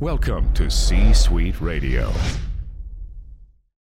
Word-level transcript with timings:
Welcome 0.00 0.50
to 0.54 0.70
C 0.70 1.12
Suite 1.12 1.60
Radio. 1.60 2.10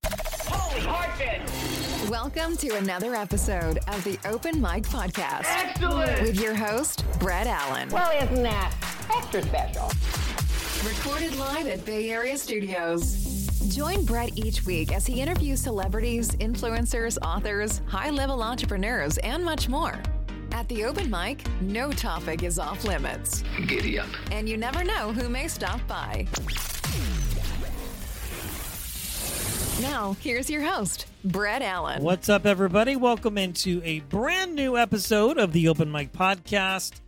Holy 0.05 0.81
heartfits. 0.81 2.11
Welcome 2.11 2.57
to 2.57 2.75
another 2.75 3.15
episode 3.15 3.79
of 3.87 4.03
the 4.03 4.19
Open 4.25 4.61
Mic 4.61 4.83
Podcast 4.83 5.45
Excellent. 5.47 6.21
with 6.23 6.41
your 6.41 6.57
host, 6.57 7.05
Brett 7.21 7.47
Allen. 7.47 7.89
Well, 7.91 8.11
isn't 8.21 8.43
that 8.43 8.75
extra 9.15 9.45
special? 9.45 9.93
Recorded 10.85 11.37
live 11.39 11.69
at 11.69 11.85
Bay 11.85 12.11
Area 12.11 12.37
Studios. 12.37 13.47
Join 13.69 14.05
Brett 14.05 14.37
each 14.37 14.67
week 14.67 14.93
as 14.93 15.07
he 15.07 15.21
interviews 15.21 15.61
celebrities, 15.61 16.31
influencers, 16.33 17.17
authors, 17.23 17.81
high 17.87 18.11
level 18.11 18.43
entrepreneurs, 18.43 19.19
and 19.19 19.45
much 19.45 19.69
more. 19.69 20.03
At 20.59 20.69
the 20.69 20.87
open 20.87 21.09
mic, 21.09 21.45
no 21.61 21.93
topic 21.93 22.43
is 22.43 22.59
off 22.59 22.83
limits. 22.83 23.45
Giddy 23.69 23.97
up. 23.97 24.09
And 24.33 24.49
you 24.49 24.57
never 24.57 24.83
know 24.83 25.13
who 25.13 25.29
may 25.29 25.47
stop 25.47 25.81
by. 25.87 26.27
Now, 29.81 30.17
here's 30.21 30.51
your 30.51 30.63
host, 30.63 31.07
Brett 31.25 31.63
Allen. 31.63 32.03
What's 32.03 32.29
up, 32.29 32.45
everybody? 32.45 32.97
Welcome 32.97 33.39
into 33.39 33.81
a 33.85 34.01
brand 34.01 34.57
new 34.57 34.77
episode 34.77 35.39
of 35.39 35.53
the 35.53 35.69
Open 35.69 35.93
Mic 35.93 36.13
Podcast. 36.13 37.03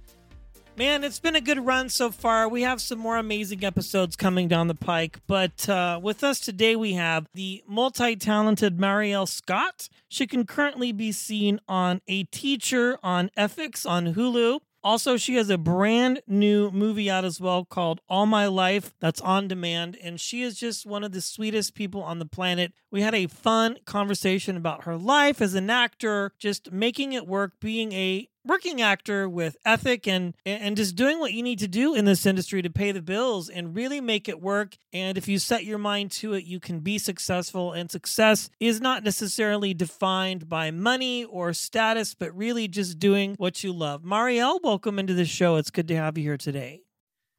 Man, 0.80 1.04
it's 1.04 1.20
been 1.20 1.36
a 1.36 1.42
good 1.42 1.66
run 1.66 1.90
so 1.90 2.10
far. 2.10 2.48
We 2.48 2.62
have 2.62 2.80
some 2.80 2.98
more 2.98 3.18
amazing 3.18 3.62
episodes 3.64 4.16
coming 4.16 4.48
down 4.48 4.66
the 4.66 4.74
pike. 4.74 5.18
But 5.26 5.68
uh, 5.68 6.00
with 6.02 6.24
us 6.24 6.40
today, 6.40 6.74
we 6.74 6.94
have 6.94 7.26
the 7.34 7.62
multi 7.68 8.16
talented 8.16 8.78
Marielle 8.78 9.28
Scott. 9.28 9.90
She 10.08 10.26
can 10.26 10.46
currently 10.46 10.90
be 10.90 11.12
seen 11.12 11.60
on 11.68 12.00
A 12.08 12.22
Teacher 12.22 12.98
on 13.02 13.30
FX 13.36 13.86
on 13.86 14.14
Hulu. 14.14 14.60
Also, 14.82 15.18
she 15.18 15.34
has 15.34 15.50
a 15.50 15.58
brand 15.58 16.22
new 16.26 16.70
movie 16.70 17.10
out 17.10 17.26
as 17.26 17.38
well 17.38 17.66
called 17.66 18.00
All 18.08 18.24
My 18.24 18.46
Life 18.46 18.94
that's 19.00 19.20
on 19.20 19.48
demand. 19.48 19.98
And 20.02 20.18
she 20.18 20.40
is 20.40 20.58
just 20.58 20.86
one 20.86 21.04
of 21.04 21.12
the 21.12 21.20
sweetest 21.20 21.74
people 21.74 22.02
on 22.02 22.18
the 22.18 22.24
planet. 22.24 22.72
We 22.90 23.02
had 23.02 23.14
a 23.14 23.26
fun 23.26 23.76
conversation 23.84 24.56
about 24.56 24.84
her 24.84 24.96
life 24.96 25.42
as 25.42 25.52
an 25.52 25.68
actor, 25.68 26.32
just 26.38 26.72
making 26.72 27.12
it 27.12 27.26
work, 27.26 27.60
being 27.60 27.92
a 27.92 28.30
working 28.44 28.80
actor 28.80 29.28
with 29.28 29.56
ethic 29.64 30.08
and 30.08 30.34
and 30.46 30.76
just 30.76 30.96
doing 30.96 31.18
what 31.18 31.32
you 31.32 31.42
need 31.42 31.58
to 31.58 31.68
do 31.68 31.94
in 31.94 32.04
this 32.04 32.26
industry 32.26 32.62
to 32.62 32.70
pay 32.70 32.92
the 32.92 33.02
bills 33.02 33.48
and 33.48 33.74
really 33.74 34.00
make 34.00 34.28
it 34.28 34.40
work. 34.40 34.76
And 34.92 35.18
if 35.18 35.28
you 35.28 35.38
set 35.38 35.64
your 35.64 35.78
mind 35.78 36.10
to 36.12 36.34
it 36.34 36.44
you 36.44 36.60
can 36.60 36.80
be 36.80 36.98
successful. 36.98 37.72
And 37.72 37.90
success 37.90 38.50
is 38.58 38.80
not 38.80 39.04
necessarily 39.04 39.74
defined 39.74 40.48
by 40.48 40.70
money 40.70 41.24
or 41.24 41.52
status 41.52 42.14
but 42.14 42.36
really 42.36 42.68
just 42.68 42.98
doing 42.98 43.34
what 43.36 43.62
you 43.62 43.72
love. 43.72 44.02
Marielle 44.02 44.62
welcome 44.62 44.98
into 44.98 45.14
the 45.14 45.24
show. 45.24 45.56
It's 45.56 45.70
good 45.70 45.88
to 45.88 45.96
have 45.96 46.16
you 46.16 46.24
here 46.24 46.36
today. 46.36 46.82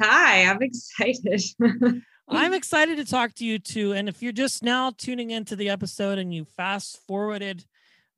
Hi, 0.02 0.46
I'm 0.46 0.62
excited. 0.62 1.44
I'm 2.28 2.54
excited 2.54 2.98
to 2.98 3.06
talk 3.06 3.36
to 3.36 3.46
you 3.46 3.60
too. 3.60 3.92
And 3.92 4.08
if 4.08 4.24
you're 4.24 4.32
just 4.32 4.64
now 4.64 4.92
tuning 4.98 5.32
into 5.32 5.56
the 5.56 5.70
episode 5.70 6.18
and 6.18 6.34
you 6.34 6.46
fast 6.46 7.00
forwarded 7.06 7.66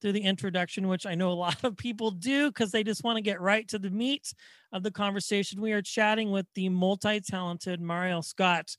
through 0.03 0.11
the 0.11 0.21
introduction, 0.21 0.89
which 0.89 1.05
I 1.05 1.15
know 1.15 1.31
a 1.31 1.33
lot 1.47 1.63
of 1.63 1.77
people 1.77 2.11
do 2.11 2.49
because 2.49 2.71
they 2.71 2.83
just 2.83 3.03
want 3.03 3.15
to 3.15 3.21
get 3.23 3.41
right 3.41 3.67
to 3.69 3.79
the 3.79 3.89
meat 3.89 4.33
of 4.71 4.83
the 4.83 4.91
conversation, 4.91 5.61
we 5.61 5.71
are 5.71 5.81
chatting 5.81 6.29
with 6.29 6.45
the 6.53 6.69
multi 6.69 7.21
talented 7.21 7.81
Marielle 7.81 8.23
Scott. 8.23 8.75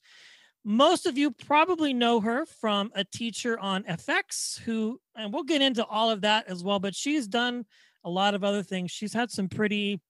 Most 0.64 1.06
of 1.06 1.18
you 1.18 1.30
probably 1.30 1.92
know 1.92 2.20
her 2.20 2.46
from 2.46 2.90
a 2.94 3.04
teacher 3.04 3.58
on 3.58 3.84
FX, 3.84 4.58
who, 4.60 5.00
and 5.16 5.32
we'll 5.32 5.42
get 5.42 5.62
into 5.62 5.84
all 5.84 6.10
of 6.10 6.22
that 6.22 6.48
as 6.48 6.62
well, 6.62 6.78
but 6.78 6.94
she's 6.94 7.26
done 7.26 7.64
a 8.04 8.10
lot 8.10 8.34
of 8.34 8.44
other 8.44 8.62
things. 8.62 8.90
She's 8.90 9.12
had 9.12 9.30
some 9.30 9.48
pretty 9.48 10.00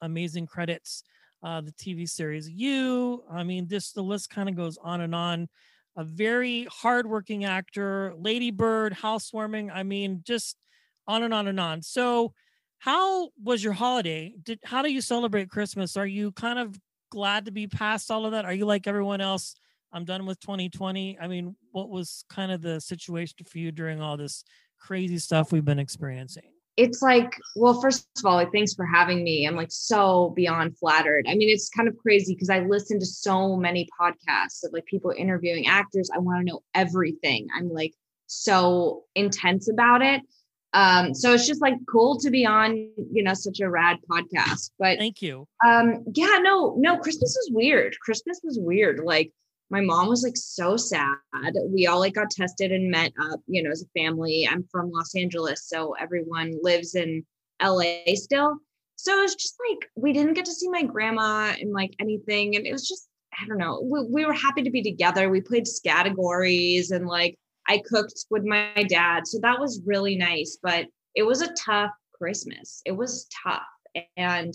amazing 0.00 0.46
credits 0.46 1.02
uh, 1.42 1.60
the 1.60 1.72
TV 1.72 2.08
series 2.08 2.48
You. 2.48 3.22
I 3.30 3.44
mean, 3.44 3.66
this 3.68 3.92
the 3.92 4.02
list 4.02 4.30
kind 4.30 4.48
of 4.48 4.56
goes 4.56 4.78
on 4.78 5.00
and 5.00 5.14
on. 5.14 5.48
A 5.98 6.04
very 6.04 6.68
hardworking 6.70 7.44
actor, 7.44 8.14
Lady 8.16 8.52
Bird, 8.52 8.92
Housewarming. 8.92 9.70
I 9.70 9.82
mean, 9.82 10.22
just 10.24 10.56
on 11.08 11.24
and 11.24 11.34
on 11.34 11.48
and 11.48 11.58
on. 11.58 11.82
So, 11.82 12.32
how 12.78 13.30
was 13.42 13.64
your 13.64 13.72
holiday? 13.72 14.34
Did 14.40 14.60
how 14.64 14.82
do 14.82 14.92
you 14.92 15.00
celebrate 15.00 15.50
Christmas? 15.50 15.96
Are 15.96 16.06
you 16.06 16.30
kind 16.30 16.60
of 16.60 16.78
glad 17.10 17.46
to 17.46 17.50
be 17.50 17.66
past 17.66 18.12
all 18.12 18.24
of 18.26 18.32
that? 18.32 18.44
Are 18.44 18.52
you 18.54 18.64
like 18.64 18.86
everyone 18.86 19.20
else? 19.20 19.56
I'm 19.92 20.04
done 20.04 20.24
with 20.24 20.38
2020. 20.38 21.18
I 21.20 21.26
mean, 21.26 21.56
what 21.72 21.88
was 21.88 22.24
kind 22.30 22.52
of 22.52 22.62
the 22.62 22.80
situation 22.80 23.38
for 23.44 23.58
you 23.58 23.72
during 23.72 24.00
all 24.00 24.16
this 24.16 24.44
crazy 24.78 25.18
stuff 25.18 25.50
we've 25.50 25.64
been 25.64 25.80
experiencing? 25.80 26.52
It's 26.78 27.02
like, 27.02 27.36
well, 27.56 27.80
first 27.80 28.06
of 28.18 28.24
all, 28.24 28.36
like, 28.36 28.52
thanks 28.52 28.72
for 28.72 28.86
having 28.86 29.24
me. 29.24 29.46
I'm 29.46 29.56
like 29.56 29.72
so 29.72 30.32
beyond 30.36 30.78
flattered. 30.78 31.26
I 31.28 31.34
mean, 31.34 31.48
it's 31.48 31.68
kind 31.68 31.88
of 31.88 31.98
crazy 31.98 32.34
because 32.34 32.50
I 32.50 32.60
listen 32.60 33.00
to 33.00 33.04
so 33.04 33.56
many 33.56 33.88
podcasts 34.00 34.64
of 34.64 34.72
like 34.72 34.86
people 34.86 35.10
interviewing 35.10 35.66
actors. 35.66 36.08
I 36.14 36.18
want 36.18 36.38
to 36.38 36.44
know 36.44 36.60
everything. 36.74 37.48
I'm 37.52 37.68
like 37.68 37.94
so 38.28 39.02
intense 39.16 39.68
about 39.68 40.02
it. 40.02 40.22
Um, 40.72 41.14
so 41.14 41.34
it's 41.34 41.48
just 41.48 41.60
like 41.60 41.74
cool 41.90 42.16
to 42.20 42.30
be 42.30 42.46
on, 42.46 42.76
you 43.12 43.24
know, 43.24 43.34
such 43.34 43.58
a 43.58 43.68
rad 43.68 43.96
podcast. 44.08 44.70
But 44.78 44.98
thank 44.98 45.20
you. 45.20 45.48
Um, 45.66 46.04
yeah, 46.14 46.38
no, 46.40 46.76
no, 46.78 46.98
Christmas 46.98 47.36
was 47.40 47.50
weird. 47.52 47.98
Christmas 47.98 48.40
was 48.44 48.56
weird. 48.56 49.00
Like 49.00 49.32
my 49.70 49.80
mom 49.80 50.08
was 50.08 50.22
like 50.22 50.36
so 50.36 50.76
sad. 50.76 51.16
We 51.68 51.86
all 51.86 52.00
like 52.00 52.14
got 52.14 52.30
tested 52.30 52.72
and 52.72 52.90
met 52.90 53.12
up, 53.20 53.40
you 53.46 53.62
know, 53.62 53.70
as 53.70 53.82
a 53.82 54.00
family. 54.00 54.48
I'm 54.50 54.64
from 54.70 54.90
Los 54.90 55.14
Angeles, 55.14 55.66
so 55.66 55.94
everyone 56.00 56.54
lives 56.62 56.94
in 56.94 57.24
LA 57.62 58.14
still. 58.14 58.56
So 58.96 59.16
it 59.18 59.22
was 59.22 59.34
just 59.34 59.56
like 59.68 59.90
we 59.94 60.12
didn't 60.12 60.34
get 60.34 60.44
to 60.46 60.52
see 60.52 60.68
my 60.70 60.82
grandma 60.82 61.54
and 61.60 61.72
like 61.72 61.94
anything. 62.00 62.56
And 62.56 62.66
it 62.66 62.72
was 62.72 62.88
just, 62.88 63.08
I 63.40 63.46
don't 63.46 63.58
know. 63.58 63.80
We, 63.82 64.04
we 64.04 64.26
were 64.26 64.32
happy 64.32 64.62
to 64.62 64.70
be 64.70 64.82
together. 64.82 65.28
We 65.30 65.40
played 65.40 65.66
categories 65.84 66.90
and 66.90 67.06
like 67.06 67.38
I 67.68 67.82
cooked 67.86 68.24
with 68.30 68.44
my 68.44 68.86
dad. 68.88 69.26
So 69.26 69.38
that 69.42 69.60
was 69.60 69.82
really 69.84 70.16
nice. 70.16 70.58
But 70.60 70.86
it 71.14 71.22
was 71.22 71.42
a 71.42 71.52
tough 71.54 71.90
Christmas. 72.14 72.82
It 72.86 72.92
was 72.92 73.28
tough. 73.44 73.62
And 74.16 74.54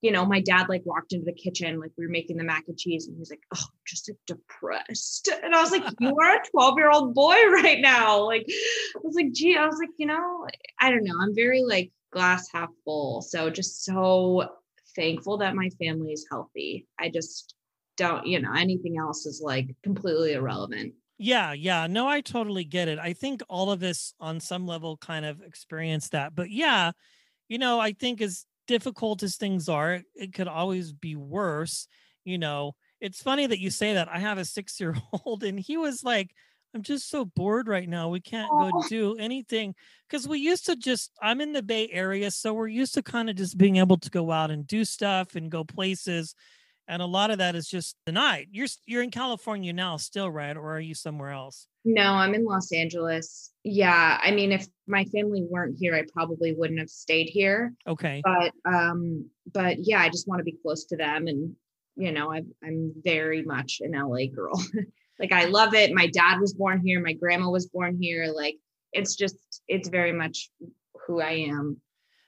you 0.00 0.12
know, 0.12 0.24
my 0.24 0.40
dad 0.40 0.68
like 0.68 0.82
walked 0.84 1.12
into 1.12 1.24
the 1.24 1.32
kitchen, 1.32 1.80
like 1.80 1.90
we 1.98 2.06
were 2.06 2.12
making 2.12 2.36
the 2.36 2.44
mac 2.44 2.64
and 2.68 2.78
cheese, 2.78 3.06
and 3.06 3.16
he 3.16 3.20
was 3.20 3.30
like, 3.30 3.42
Oh, 3.54 3.60
I'm 3.60 3.78
just 3.86 4.08
like 4.08 4.18
depressed. 4.26 5.28
And 5.42 5.54
I 5.54 5.60
was 5.60 5.70
like, 5.70 5.84
You 6.00 6.16
are 6.16 6.36
a 6.36 6.50
12 6.52 6.78
year 6.78 6.90
old 6.90 7.14
boy 7.14 7.34
right 7.52 7.80
now. 7.80 8.24
Like, 8.24 8.46
I 8.48 9.00
was 9.02 9.14
like, 9.14 9.32
Gee, 9.32 9.56
I 9.56 9.66
was 9.66 9.78
like, 9.78 9.90
You 9.98 10.06
know, 10.06 10.46
I 10.80 10.90
don't 10.90 11.04
know. 11.04 11.16
I'm 11.20 11.34
very 11.34 11.62
like 11.62 11.90
glass 12.12 12.48
half 12.52 12.70
full. 12.84 13.22
So 13.22 13.50
just 13.50 13.84
so 13.84 14.48
thankful 14.94 15.38
that 15.38 15.54
my 15.54 15.68
family 15.82 16.12
is 16.12 16.26
healthy. 16.30 16.86
I 16.98 17.08
just 17.08 17.54
don't, 17.96 18.26
you 18.26 18.40
know, 18.40 18.52
anything 18.54 18.98
else 18.98 19.26
is 19.26 19.40
like 19.42 19.74
completely 19.82 20.32
irrelevant. 20.32 20.94
Yeah, 21.18 21.52
yeah. 21.52 21.88
No, 21.88 22.06
I 22.06 22.20
totally 22.20 22.64
get 22.64 22.86
it. 22.86 23.00
I 23.00 23.12
think 23.12 23.42
all 23.48 23.72
of 23.72 23.82
us 23.82 24.14
on 24.20 24.38
some 24.38 24.66
level 24.66 24.96
kind 24.96 25.26
of 25.26 25.42
experience 25.42 26.10
that. 26.10 26.34
But 26.34 26.50
yeah, 26.50 26.92
you 27.48 27.58
know, 27.58 27.80
I 27.80 27.92
think 27.92 28.20
as 28.20 28.46
difficult 28.68 29.24
as 29.24 29.36
things 29.36 29.68
are, 29.68 30.02
it 30.14 30.32
could 30.32 30.46
always 30.46 30.92
be 30.92 31.16
worse. 31.16 31.88
You 32.24 32.38
know, 32.38 32.76
it's 33.00 33.20
funny 33.20 33.46
that 33.46 33.58
you 33.58 33.70
say 33.70 33.94
that. 33.94 34.08
I 34.08 34.20
have 34.20 34.38
a 34.38 34.44
six 34.44 34.78
year 34.78 34.94
old 35.24 35.42
and 35.48 35.58
he 35.58 35.76
was 35.76 36.04
like, 36.04 36.30
I'm 36.74 36.82
just 36.82 37.08
so 37.08 37.24
bored 37.24 37.66
right 37.66 37.88
now. 37.88 38.10
We 38.10 38.20
can't 38.20 38.50
go 38.50 38.70
oh. 38.72 38.88
do 38.88 39.16
anything 39.16 39.74
because 40.06 40.28
we 40.28 40.38
used 40.38 40.66
to 40.66 40.76
just, 40.76 41.10
I'm 41.20 41.40
in 41.40 41.54
the 41.54 41.62
Bay 41.62 41.88
Area. 41.90 42.30
So 42.30 42.52
we're 42.52 42.68
used 42.68 42.94
to 42.94 43.02
kind 43.02 43.30
of 43.30 43.36
just 43.36 43.56
being 43.56 43.76
able 43.76 43.96
to 43.96 44.10
go 44.10 44.30
out 44.30 44.50
and 44.50 44.66
do 44.66 44.84
stuff 44.84 45.34
and 45.34 45.50
go 45.50 45.64
places. 45.64 46.34
And 46.86 47.00
a 47.00 47.06
lot 47.06 47.30
of 47.30 47.38
that 47.38 47.54
is 47.54 47.68
just 47.68 47.96
denied. 48.06 48.48
You're 48.50 48.68
you're 48.86 49.02
in 49.02 49.10
California 49.10 49.72
now 49.72 49.96
still, 49.96 50.30
right? 50.30 50.56
Or 50.56 50.76
are 50.76 50.80
you 50.80 50.94
somewhere 50.94 51.30
else? 51.30 51.66
No, 51.90 52.02
I'm 52.02 52.34
in 52.34 52.44
Los 52.44 52.70
Angeles. 52.70 53.50
Yeah, 53.64 54.18
I 54.22 54.30
mean 54.30 54.52
if 54.52 54.66
my 54.86 55.04
family 55.06 55.46
weren't 55.48 55.78
here, 55.78 55.94
I 55.94 56.04
probably 56.12 56.52
wouldn't 56.52 56.78
have 56.80 56.90
stayed 56.90 57.30
here. 57.30 57.72
Okay. 57.86 58.20
But 58.22 58.52
um 58.70 59.30
but 59.54 59.78
yeah, 59.80 60.00
I 60.00 60.10
just 60.10 60.28
want 60.28 60.40
to 60.40 60.44
be 60.44 60.58
close 60.62 60.84
to 60.86 60.98
them 60.98 61.28
and 61.28 61.56
you 61.96 62.12
know, 62.12 62.30
I 62.30 62.42
I'm 62.62 62.92
very 63.02 63.42
much 63.42 63.80
an 63.80 63.92
LA 63.92 64.26
girl. 64.26 64.62
like 65.18 65.32
I 65.32 65.46
love 65.46 65.72
it. 65.72 65.94
My 65.94 66.08
dad 66.08 66.40
was 66.40 66.52
born 66.52 66.82
here, 66.84 67.00
my 67.00 67.14
grandma 67.14 67.48
was 67.48 67.68
born 67.68 67.96
here. 67.98 68.30
Like 68.36 68.58
it's 68.92 69.16
just 69.16 69.36
it's 69.66 69.88
very 69.88 70.12
much 70.12 70.50
who 71.06 71.22
I 71.22 71.46
am. 71.48 71.80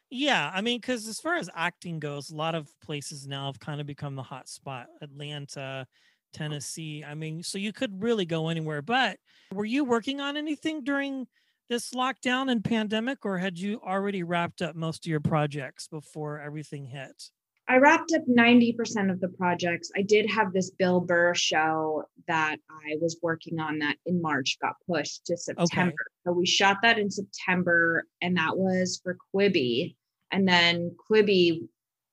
Yeah, 0.08 0.50
I 0.52 0.62
mean, 0.62 0.78
because 0.78 1.06
as 1.06 1.20
far 1.20 1.36
as 1.36 1.50
acting 1.54 2.00
goes, 2.00 2.30
a 2.30 2.34
lot 2.34 2.54
of 2.54 2.68
places 2.80 3.26
now 3.26 3.46
have 3.46 3.60
kind 3.60 3.80
of 3.80 3.86
become 3.86 4.16
the 4.16 4.22
hot 4.22 4.48
spot. 4.48 4.86
Atlanta, 5.02 5.86
Tennessee. 6.32 7.04
I 7.04 7.14
mean, 7.14 7.42
so 7.42 7.58
you 7.58 7.72
could 7.72 8.02
really 8.02 8.24
go 8.24 8.48
anywhere. 8.48 8.82
But 8.82 9.18
were 9.52 9.64
you 9.64 9.84
working 9.84 10.20
on 10.20 10.36
anything 10.36 10.84
during 10.84 11.26
this 11.68 11.90
lockdown 11.90 12.50
and 12.50 12.64
pandemic, 12.64 13.24
or 13.24 13.38
had 13.38 13.58
you 13.58 13.80
already 13.86 14.22
wrapped 14.22 14.60
up 14.60 14.74
most 14.74 15.06
of 15.06 15.10
your 15.10 15.20
projects 15.20 15.86
before 15.86 16.40
everything 16.40 16.86
hit? 16.86 17.30
I 17.70 17.76
wrapped 17.76 18.12
up 18.12 18.22
90% 18.26 19.12
of 19.12 19.20
the 19.20 19.28
projects. 19.28 19.92
I 19.96 20.02
did 20.02 20.28
have 20.28 20.52
this 20.52 20.70
Bill 20.70 21.00
Burr 21.00 21.34
show 21.36 22.02
that 22.26 22.56
I 22.68 22.96
was 23.00 23.16
working 23.22 23.60
on 23.60 23.78
that 23.78 23.94
in 24.06 24.20
March 24.20 24.58
got 24.60 24.74
pushed 24.88 25.26
to 25.26 25.36
September. 25.36 25.92
Okay. 25.92 25.94
So 26.26 26.32
we 26.32 26.46
shot 26.46 26.78
that 26.82 26.98
in 26.98 27.12
September 27.12 28.06
and 28.20 28.36
that 28.38 28.56
was 28.58 29.00
for 29.04 29.16
Quibi. 29.32 29.94
And 30.32 30.48
then 30.48 30.96
Quibi 31.08 31.68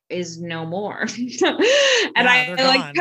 is 0.10 0.40
no 0.40 0.64
more. 0.64 1.02
and 1.02 1.12
yeah, 1.42 2.56
I 2.60 2.68
like 2.68 2.96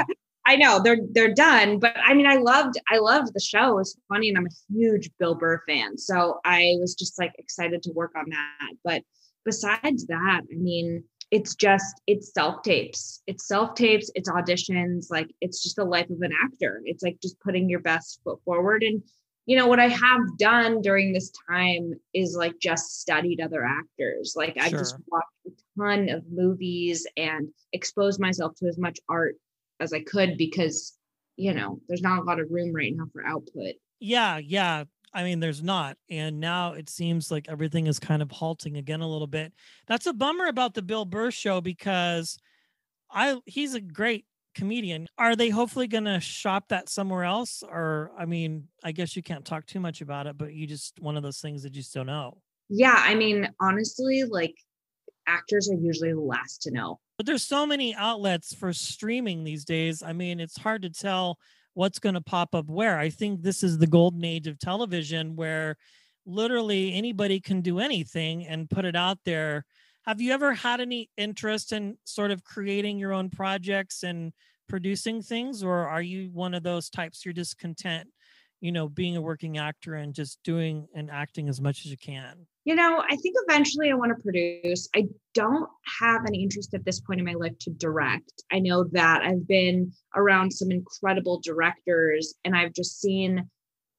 I 0.46 0.56
know 0.56 0.80
they're 0.80 1.00
they're 1.10 1.34
done, 1.34 1.80
but 1.80 1.96
I 1.96 2.14
mean, 2.14 2.26
I 2.26 2.36
loved 2.36 2.76
I 2.90 2.98
loved 2.98 3.34
the 3.34 3.40
show. 3.40 3.72
It 3.72 3.74
was 3.74 3.98
funny, 4.08 4.28
and 4.28 4.38
I'm 4.38 4.46
a 4.46 4.72
huge 4.72 5.10
Bill 5.18 5.34
Burr 5.34 5.62
fan, 5.68 5.98
so 5.98 6.40
I 6.44 6.76
was 6.78 6.94
just 6.94 7.18
like 7.18 7.32
excited 7.38 7.82
to 7.82 7.92
work 7.92 8.12
on 8.16 8.26
that. 8.30 8.74
But 8.84 9.02
besides 9.44 10.06
that, 10.06 10.42
I 10.50 10.56
mean, 10.56 11.02
it's 11.32 11.56
just 11.56 12.00
it's 12.06 12.32
self 12.32 12.62
tapes, 12.62 13.22
it's 13.26 13.48
self 13.48 13.74
tapes, 13.74 14.10
it's 14.14 14.30
auditions. 14.30 15.06
Like 15.10 15.28
it's 15.40 15.62
just 15.62 15.76
the 15.76 15.84
life 15.84 16.10
of 16.10 16.20
an 16.20 16.32
actor. 16.44 16.80
It's 16.84 17.02
like 17.02 17.18
just 17.20 17.40
putting 17.40 17.68
your 17.68 17.80
best 17.80 18.20
foot 18.22 18.38
forward. 18.44 18.84
And 18.84 19.02
you 19.46 19.56
know 19.56 19.66
what 19.66 19.80
I 19.80 19.88
have 19.88 20.38
done 20.38 20.80
during 20.80 21.12
this 21.12 21.32
time 21.48 21.94
is 22.14 22.36
like 22.36 22.54
just 22.60 23.00
studied 23.00 23.40
other 23.40 23.64
actors. 23.64 24.34
Like 24.36 24.56
I've 24.60 24.70
just 24.70 24.96
watched 25.08 25.26
a 25.46 25.50
ton 25.78 26.08
of 26.08 26.24
movies 26.30 27.04
and 27.16 27.48
exposed 27.72 28.20
myself 28.20 28.54
to 28.56 28.66
as 28.66 28.78
much 28.78 28.98
art 29.08 29.36
as 29.80 29.92
I 29.92 30.00
could 30.00 30.36
because, 30.36 30.96
you 31.36 31.54
know, 31.54 31.80
there's 31.88 32.02
not 32.02 32.18
a 32.18 32.22
lot 32.22 32.40
of 32.40 32.50
room 32.50 32.72
right 32.74 32.92
now 32.94 33.06
for 33.12 33.24
output. 33.24 33.74
Yeah, 34.00 34.38
yeah. 34.38 34.84
I 35.14 35.22
mean, 35.22 35.40
there's 35.40 35.62
not. 35.62 35.96
And 36.10 36.40
now 36.40 36.72
it 36.72 36.90
seems 36.90 37.30
like 37.30 37.46
everything 37.48 37.86
is 37.86 37.98
kind 37.98 38.20
of 38.20 38.30
halting 38.30 38.76
again 38.76 39.00
a 39.00 39.08
little 39.08 39.26
bit. 39.26 39.52
That's 39.86 40.06
a 40.06 40.12
bummer 40.12 40.46
about 40.46 40.74
the 40.74 40.82
Bill 40.82 41.04
Burr 41.04 41.30
show 41.30 41.60
because 41.60 42.38
I 43.10 43.38
he's 43.46 43.74
a 43.74 43.80
great 43.80 44.26
comedian. 44.54 45.06
Are 45.16 45.36
they 45.36 45.48
hopefully 45.48 45.86
going 45.86 46.04
to 46.04 46.20
shop 46.20 46.68
that 46.68 46.88
somewhere 46.88 47.24
else? 47.24 47.62
Or, 47.66 48.10
I 48.18 48.26
mean, 48.26 48.68
I 48.84 48.92
guess 48.92 49.16
you 49.16 49.22
can't 49.22 49.44
talk 49.44 49.66
too 49.66 49.80
much 49.80 50.00
about 50.00 50.26
it, 50.26 50.36
but 50.36 50.52
you 50.52 50.66
just 50.66 51.00
one 51.00 51.16
of 51.16 51.22
those 51.22 51.38
things 51.38 51.62
that 51.62 51.74
you 51.74 51.80
just 51.80 51.94
don't 51.94 52.06
know. 52.06 52.38
Yeah. 52.68 52.96
I 52.96 53.14
mean, 53.14 53.48
honestly, 53.60 54.24
like 54.24 54.54
actors 55.26 55.70
are 55.70 55.76
usually 55.76 56.12
the 56.12 56.20
last 56.20 56.62
to 56.62 56.70
know. 56.70 56.98
But 57.16 57.26
there's 57.26 57.42
so 57.44 57.66
many 57.66 57.94
outlets 57.94 58.54
for 58.54 58.72
streaming 58.72 59.44
these 59.44 59.64
days. 59.64 60.02
I 60.02 60.12
mean, 60.12 60.40
it's 60.40 60.58
hard 60.58 60.82
to 60.82 60.90
tell 60.90 61.38
what's 61.74 61.98
going 61.98 62.14
to 62.14 62.20
pop 62.20 62.54
up 62.54 62.68
where. 62.68 62.98
I 62.98 63.10
think 63.10 63.42
this 63.42 63.62
is 63.62 63.78
the 63.78 63.86
golden 63.86 64.24
age 64.24 64.46
of 64.46 64.58
television 64.58 65.36
where 65.36 65.76
literally 66.24 66.94
anybody 66.94 67.40
can 67.40 67.60
do 67.60 67.78
anything 67.78 68.46
and 68.46 68.68
put 68.68 68.84
it 68.84 68.96
out 68.96 69.18
there. 69.24 69.64
Have 70.06 70.20
you 70.20 70.32
ever 70.32 70.54
had 70.54 70.80
any 70.80 71.10
interest 71.16 71.72
in 71.72 71.98
sort 72.04 72.30
of 72.30 72.44
creating 72.44 72.98
your 72.98 73.12
own 73.12 73.30
projects 73.30 74.02
and 74.02 74.32
producing 74.68 75.22
things, 75.22 75.62
or 75.62 75.88
are 75.88 76.02
you 76.02 76.30
one 76.32 76.54
of 76.54 76.62
those 76.62 76.90
types 76.90 77.24
you're 77.24 77.34
just 77.34 77.58
content, 77.58 78.08
you 78.60 78.72
know, 78.72 78.88
being 78.88 79.16
a 79.16 79.20
working 79.20 79.58
actor 79.58 79.94
and 79.94 80.14
just 80.14 80.38
doing 80.42 80.88
and 80.94 81.10
acting 81.10 81.48
as 81.48 81.60
much 81.60 81.84
as 81.84 81.90
you 81.90 81.96
can? 81.96 82.46
you 82.66 82.74
know, 82.74 83.00
I 83.08 83.14
think 83.14 83.36
eventually 83.46 83.92
I 83.92 83.94
want 83.94 84.10
to 84.14 84.20
produce. 84.20 84.88
I 84.94 85.04
don't 85.34 85.70
have 86.00 86.22
any 86.26 86.42
interest 86.42 86.74
at 86.74 86.84
this 86.84 87.00
point 87.00 87.20
in 87.20 87.24
my 87.24 87.34
life 87.34 87.56
to 87.60 87.70
direct. 87.70 88.42
I 88.50 88.58
know 88.58 88.84
that 88.90 89.22
I've 89.22 89.46
been 89.46 89.92
around 90.16 90.50
some 90.50 90.72
incredible 90.72 91.40
directors 91.44 92.34
and 92.44 92.56
I've 92.56 92.72
just 92.72 93.00
seen 93.00 93.48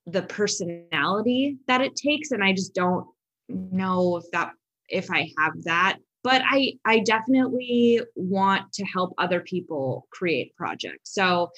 the 0.05 0.23
personality 0.23 1.59
that 1.67 1.79
it 1.79 1.95
takes 1.95 2.31
and 2.31 2.43
I 2.43 2.51
just 2.51 2.75
don't 2.75 3.07
know 3.47 4.17
if 4.17 4.25
that 4.31 4.51
if 4.89 5.09
I 5.11 5.29
have 5.37 5.53
that 5.63 5.97
but 6.23 6.41
I 6.49 6.73
I 6.85 6.99
definitely 6.99 8.01
want 8.15 8.71
to 8.73 8.85
help 8.85 9.13
other 9.17 9.39
people 9.39 10.07
create 10.11 10.53
projects. 10.55 11.13
So 11.13 11.51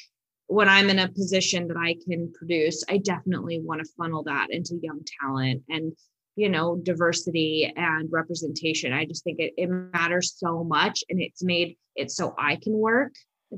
when 0.50 0.68
I'm 0.68 0.90
in 0.90 0.98
a 0.98 1.08
position 1.08 1.68
that 1.68 1.78
I 1.78 1.96
can 2.08 2.34
produce, 2.34 2.84
I 2.90 2.98
definitely 2.98 3.60
want 3.60 3.86
to 3.86 3.92
funnel 3.96 4.24
that 4.24 4.48
into 4.50 4.80
young 4.82 5.02
talent 5.22 5.62
and 5.70 5.94
you 6.36 6.50
know 6.50 6.78
diversity 6.82 7.72
and 7.76 8.12
representation. 8.12 8.92
I 8.92 9.06
just 9.06 9.24
think 9.24 9.40
it, 9.40 9.54
it 9.58 9.68
matters 9.68 10.34
so 10.36 10.64
much 10.64 11.04
and 11.10 11.22
it's 11.22 11.44
made 11.44 11.78
it 11.96 12.10
so 12.10 12.34
i 12.38 12.56
can 12.56 12.74
work. 12.74 13.14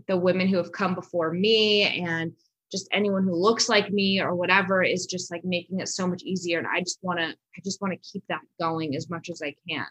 The 0.07 0.17
women 0.17 0.49
who 0.49 0.57
have 0.57 0.73
come 0.73 0.93
before 0.93 1.31
me 1.31 1.83
and 2.05 2.33
just 2.71 2.89
anyone 2.91 3.23
who 3.23 3.35
looks 3.35 3.69
like 3.69 3.89
me 3.91 4.19
or 4.19 4.35
whatever 4.35 4.83
is 4.83 5.05
just 5.05 5.31
like 5.31 5.45
making 5.45 5.79
it 5.79 5.87
so 5.87 6.07
much 6.07 6.23
easier 6.23 6.57
and 6.57 6.67
i 6.73 6.79
just 6.79 6.99
want 7.01 7.19
to 7.19 7.25
i 7.25 7.61
just 7.65 7.81
want 7.81 7.93
to 7.93 8.09
keep 8.09 8.23
that 8.29 8.39
going 8.61 8.95
as 8.95 9.09
much 9.09 9.29
as 9.29 9.41
i 9.41 9.53
can 9.69 9.85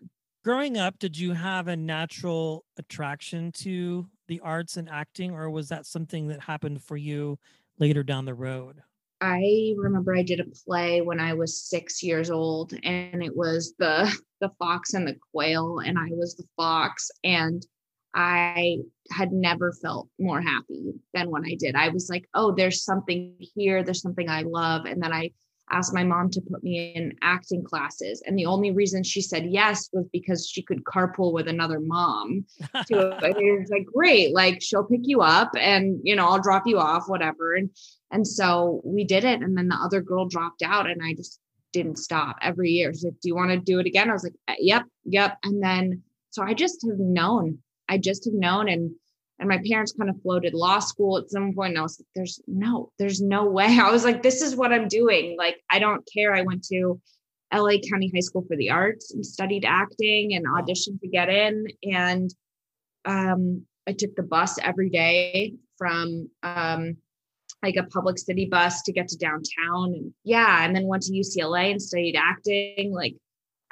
growing 0.44 0.78
up 0.78 0.98
did 0.98 1.19
you 1.19 1.32
have 1.32 1.69
a 1.69 1.76
natural 1.76 2.64
attraction 2.78 3.52
to 3.52 4.06
the 4.28 4.40
arts 4.40 4.76
and 4.76 4.88
acting 4.88 5.32
or 5.32 5.50
was 5.50 5.69
that 5.69 5.87
something 5.87 6.28
that 6.28 6.40
happened 6.40 6.82
for 6.82 6.96
you 6.96 7.38
later 7.78 8.02
down 8.02 8.25
the 8.25 8.34
road 8.34 8.82
I 9.20 9.75
remember 9.76 10.16
I 10.16 10.22
did 10.22 10.40
a 10.40 10.44
play 10.64 11.02
when 11.02 11.20
I 11.20 11.34
was 11.34 11.62
six 11.69 12.02
years 12.02 12.31
old, 12.31 12.72
and 12.82 13.22
it 13.22 13.37
was 13.37 13.75
the 13.78 14.10
the 14.40 14.50
fox 14.58 14.94
and 14.94 15.06
the 15.06 15.16
quail, 15.31 15.81
and 15.81 15.98
I 15.98 16.08
was 16.12 16.34
the 16.34 16.46
fox, 16.56 17.10
and 17.22 17.64
I 18.14 18.78
had 19.12 19.31
never 19.32 19.72
felt 19.72 20.08
more 20.19 20.40
happy 20.40 20.94
than 21.12 21.31
when 21.31 21.44
I 21.44 21.54
did. 21.58 21.76
I 21.76 21.90
was 21.90 22.08
like, 22.08 22.26
oh, 22.34 22.52
there's 22.52 22.82
something 22.82 23.37
here, 23.54 23.84
there's 23.84 24.00
something 24.00 24.28
I 24.28 24.42
love, 24.42 24.87
and 24.87 25.02
then 25.02 25.12
I 25.12 25.31
asked 25.70 25.94
my 25.94 26.05
mom 26.05 26.31
to 26.31 26.40
put 26.40 26.62
me 26.62 26.93
in 26.94 27.14
acting 27.22 27.64
classes. 27.64 28.22
And 28.26 28.38
the 28.38 28.46
only 28.46 28.70
reason 28.70 29.02
she 29.02 29.20
said 29.20 29.46
yes 29.46 29.88
was 29.93 30.06
because 30.12 30.49
she 30.49 30.62
could 30.62 30.84
carpool 30.84 31.32
with 31.32 31.49
another 31.49 31.81
mom. 31.81 32.44
So 32.87 33.19
it 33.22 33.61
was 33.61 33.70
like, 33.70 33.87
great, 33.87 34.34
like 34.34 34.61
she'll 34.62 34.84
pick 34.84 35.02
you 35.02 35.20
up 35.20 35.50
and, 35.56 36.00
you 36.02 36.17
know, 36.17 36.26
I'll 36.26 36.40
drop 36.40 36.64
you 36.67 36.78
off, 36.78 37.08
whatever. 37.08 37.55
And, 37.55 37.70
and 38.11 38.26
so 38.26 38.81
we 38.84 39.05
did 39.05 39.25
it. 39.25 39.43
And 39.43 39.56
then 39.56 39.69
the 39.69 39.76
other 39.76 40.00
girl 40.00 40.26
dropped 40.26 40.62
out 40.62 40.90
and 40.90 41.00
I 41.05 41.14
just 41.14 41.38
didn't 41.73 41.99
stop 41.99 42.37
every 42.43 42.70
year. 42.70 42.93
She's 42.93 43.05
like, 43.05 43.20
do 43.20 43.28
you 43.28 43.37
want 43.37 43.50
to 43.50 43.58
do 43.58 43.78
it 43.78 43.87
again? 43.87 44.11
I 44.11 44.12
was 44.12 44.25
like, 44.25 44.34
yep, 44.58 44.84
yep. 45.05 45.38
And 45.44 45.62
then, 45.62 46.02
so 46.31 46.43
I 46.43 46.55
just 46.55 46.84
have 46.88 46.99
known, 46.99 47.58
I 47.88 47.99
just 47.99 48.25
have 48.25 48.34
known. 48.34 48.69
And 48.69 48.93
and 49.40 49.48
my 49.48 49.58
parents 49.66 49.92
kind 49.92 50.10
of 50.10 50.20
floated 50.20 50.52
law 50.52 50.78
school 50.78 51.16
at 51.16 51.31
some 51.31 51.54
point. 51.54 51.70
And 51.70 51.78
I 51.78 51.82
was 51.82 51.98
like, 51.98 52.06
there's 52.14 52.40
no, 52.46 52.92
there's 52.98 53.22
no 53.22 53.46
way. 53.46 53.66
I 53.82 53.90
was 53.90 54.04
like, 54.04 54.22
this 54.22 54.42
is 54.42 54.54
what 54.54 54.72
I'm 54.72 54.87
doing. 54.87 55.34
Like, 55.37 55.56
I 55.70 55.78
don't 55.78 56.06
care. 56.12 56.34
I 56.34 56.42
went 56.42 56.62
to 56.64 57.00
LA 57.52 57.78
County 57.90 58.12
High 58.14 58.20
School 58.20 58.44
for 58.46 58.56
the 58.56 58.70
Arts 58.70 59.12
and 59.12 59.25
studied 59.25 59.64
acting 59.64 60.34
and 60.34 60.46
auditioned 60.46 61.00
to 61.00 61.08
get 61.08 61.31
in. 61.31 61.66
And 61.82 62.32
um, 63.06 63.64
I 63.88 63.92
took 63.92 64.14
the 64.14 64.22
bus 64.22 64.58
every 64.62 64.90
day 64.90 65.54
from 65.78 66.28
um, 66.42 66.98
like 67.62 67.76
a 67.76 67.84
public 67.84 68.19
city 68.19 68.44
bus 68.44 68.82
to 68.82 68.92
get 68.92 69.08
to 69.08 69.16
downtown. 69.16 69.94
And 69.94 70.12
yeah, 70.22 70.66
and 70.66 70.76
then 70.76 70.87
went 70.87 71.04
to 71.04 71.12
UCLA 71.12 71.70
and 71.70 71.81
studied 71.81 72.14
acting. 72.14 72.92
Like, 72.92 73.16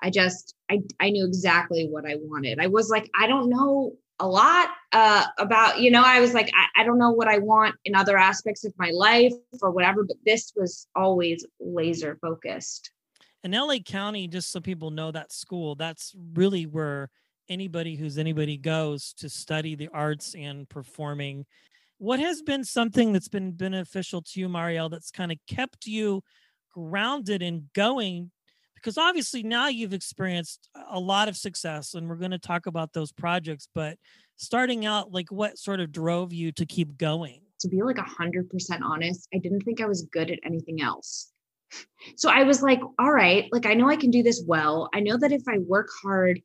I 0.01 0.09
just, 0.09 0.55
I, 0.71 0.81
I 0.99 1.11
knew 1.11 1.27
exactly 1.27 1.89
what 1.91 2.09
I 2.09 2.15
wanted. 2.19 2.59
I 2.59 2.69
was 2.69 2.89
like, 2.89 3.11
I 3.19 3.27
don't 3.27 3.51
know 3.51 3.93
a 4.21 4.27
lot 4.27 4.69
uh, 4.93 5.25
about, 5.39 5.81
you 5.81 5.91
know, 5.91 6.03
I 6.05 6.21
was 6.21 6.35
like, 6.35 6.51
I, 6.55 6.83
I 6.83 6.85
don't 6.85 6.99
know 6.99 7.11
what 7.11 7.29
I 7.29 7.39
want 7.39 7.77
in 7.85 7.95
other 7.95 8.17
aspects 8.17 8.65
of 8.65 8.73
my 8.79 8.91
life 8.91 9.33
or 9.63 9.71
whatever, 9.71 10.05
but 10.05 10.17
this 10.25 10.53
was 10.57 10.87
always 10.95 11.47
laser 11.61 12.19
focused. 12.21 12.91
In 13.45 13.53
LA 13.53 13.79
County, 13.79 14.27
just 14.27 14.51
so 14.51 14.61
people 14.61 14.91
know 14.91 15.13
that 15.13 15.33
school, 15.33 15.77
that's 15.77 16.15
really 16.35 16.67
where 16.67 17.11
anybody 17.49 17.97
who's 17.97 18.19
anybody 18.19 18.57
goes 18.57 19.15
to 19.19 19.29
study 19.29 19.75
the 19.75 19.89
arts 19.93 20.35
and 20.35 20.69
performing. 20.69 21.47
What 21.99 22.21
has 22.21 22.43
been 22.43 22.65
something 22.65 23.13
that's 23.13 23.29
been 23.29 23.53
beneficial 23.53 24.23
to 24.23 24.41
you, 24.41 24.49
Marielle, 24.49 24.91
that's 24.91 25.11
kind 25.11 25.33
of 25.33 25.39
kept 25.49 25.87
you 25.87 26.23
grounded 26.73 27.43
and 27.43 27.73
going 27.75 28.31
because 28.81 28.99
obviously 28.99 29.43
now 29.43 29.69
you've 29.69 29.93
experienced 29.93 30.69
a 30.91 30.99
lot 30.99 31.29
of 31.29 31.37
success 31.37 31.95
and 31.95 32.09
we're 32.09 32.17
going 32.17 32.31
to 32.31 32.39
talk 32.39 32.67
about 32.67 32.93
those 32.93 33.13
projects 33.13 33.69
but 33.75 33.97
starting 34.37 34.87
out 34.87 35.13
like 35.13 35.31
what 35.31 35.59
sort 35.59 35.81
of 35.81 35.93
drove 35.93 36.33
you 36.33 36.53
to 36.53 36.65
keep 36.65 36.97
going? 36.97 37.41
To 37.61 37.69
be 37.69 37.83
like 37.83 37.99
a 37.99 38.03
hundred 38.03 38.49
percent 38.51 38.83
honest 38.85 39.29
i 39.35 39.39
didn't 39.39 39.63
think 39.63 39.81
i 39.81 39.87
was 39.87 40.03
good 40.13 40.31
at 40.31 40.39
anything 40.45 40.81
else. 40.81 41.33
So 42.17 42.31
i 42.31 42.45
was 42.45 42.63
like 42.63 42.81
all 42.99 43.13
right 43.13 43.49
like 43.53 43.67
i 43.67 43.75
know 43.75 43.89
i 43.89 43.97
can 43.97 44.11
do 44.11 44.23
this 44.23 44.43
well. 44.47 44.89
I 44.95 45.01
know 45.01 45.17
that 45.19 45.33
if 45.33 45.43
i 45.49 45.59
work 45.59 45.89
hard 46.03 46.41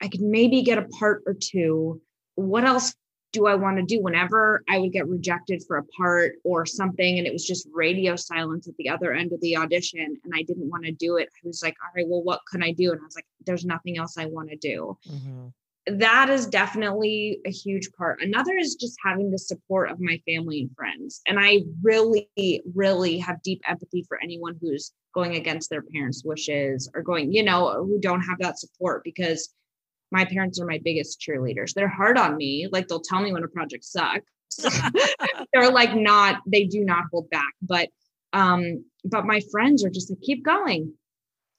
i 0.00 0.08
could 0.08 0.20
maybe 0.20 0.62
get 0.62 0.78
a 0.78 0.88
part 0.98 1.22
or 1.26 1.34
two. 1.34 2.00
What 2.36 2.64
else 2.64 2.94
do 3.36 3.46
I 3.46 3.54
want 3.54 3.76
to 3.76 3.82
do 3.82 4.02
whenever 4.02 4.64
I 4.66 4.78
would 4.78 4.92
get 4.92 5.06
rejected 5.06 5.62
for 5.66 5.76
a 5.76 5.84
part 5.84 6.36
or 6.42 6.64
something 6.64 7.18
and 7.18 7.26
it 7.26 7.32
was 7.34 7.44
just 7.44 7.68
radio 7.70 8.16
silence 8.16 8.66
at 8.66 8.74
the 8.78 8.88
other 8.88 9.12
end 9.12 9.32
of 9.34 9.40
the 9.42 9.58
audition 9.58 10.00
and 10.00 10.32
I 10.34 10.42
didn't 10.42 10.70
want 10.70 10.86
to 10.86 10.92
do 10.92 11.18
it. 11.18 11.28
I 11.28 11.46
was 11.46 11.62
like, 11.62 11.76
all 11.84 11.90
right, 11.94 12.08
well, 12.08 12.22
what 12.22 12.40
can 12.50 12.62
I 12.62 12.72
do? 12.72 12.92
And 12.92 13.00
I 13.00 13.04
was 13.04 13.14
like, 13.14 13.26
there's 13.44 13.66
nothing 13.66 13.98
else 13.98 14.16
I 14.16 14.24
want 14.24 14.48
to 14.48 14.56
do. 14.56 14.96
Mm-hmm. 15.06 15.98
That 15.98 16.30
is 16.30 16.46
definitely 16.46 17.40
a 17.44 17.50
huge 17.50 17.90
part. 17.92 18.22
Another 18.22 18.56
is 18.56 18.74
just 18.74 18.96
having 19.04 19.30
the 19.30 19.38
support 19.38 19.90
of 19.90 20.00
my 20.00 20.18
family 20.26 20.62
and 20.62 20.74
friends. 20.74 21.20
And 21.26 21.38
I 21.38 21.60
really, 21.82 22.30
really 22.74 23.18
have 23.18 23.42
deep 23.42 23.60
empathy 23.68 24.02
for 24.08 24.18
anyone 24.22 24.56
who's 24.62 24.92
going 25.14 25.36
against 25.36 25.68
their 25.68 25.82
parents' 25.82 26.24
wishes 26.24 26.90
or 26.94 27.02
going, 27.02 27.34
you 27.34 27.44
know, 27.44 27.84
who 27.84 28.00
don't 28.00 28.22
have 28.22 28.38
that 28.38 28.58
support 28.58 29.04
because 29.04 29.52
my 30.10 30.24
parents 30.24 30.60
are 30.60 30.66
my 30.66 30.80
biggest 30.84 31.20
cheerleaders. 31.20 31.74
They're 31.74 31.88
hard 31.88 32.18
on 32.18 32.36
me. 32.36 32.68
Like 32.70 32.88
they'll 32.88 33.00
tell 33.00 33.20
me 33.20 33.32
when 33.32 33.44
a 33.44 33.48
project 33.48 33.84
sucks. 33.84 34.24
They're 35.52 35.70
like 35.70 35.94
not, 35.94 36.40
they 36.46 36.64
do 36.64 36.84
not 36.84 37.04
hold 37.10 37.28
back. 37.30 37.52
But 37.60 37.88
um, 38.32 38.84
but 39.04 39.24
my 39.26 39.40
friends 39.50 39.84
are 39.84 39.90
just 39.90 40.10
like, 40.10 40.20
keep 40.20 40.44
going, 40.44 40.92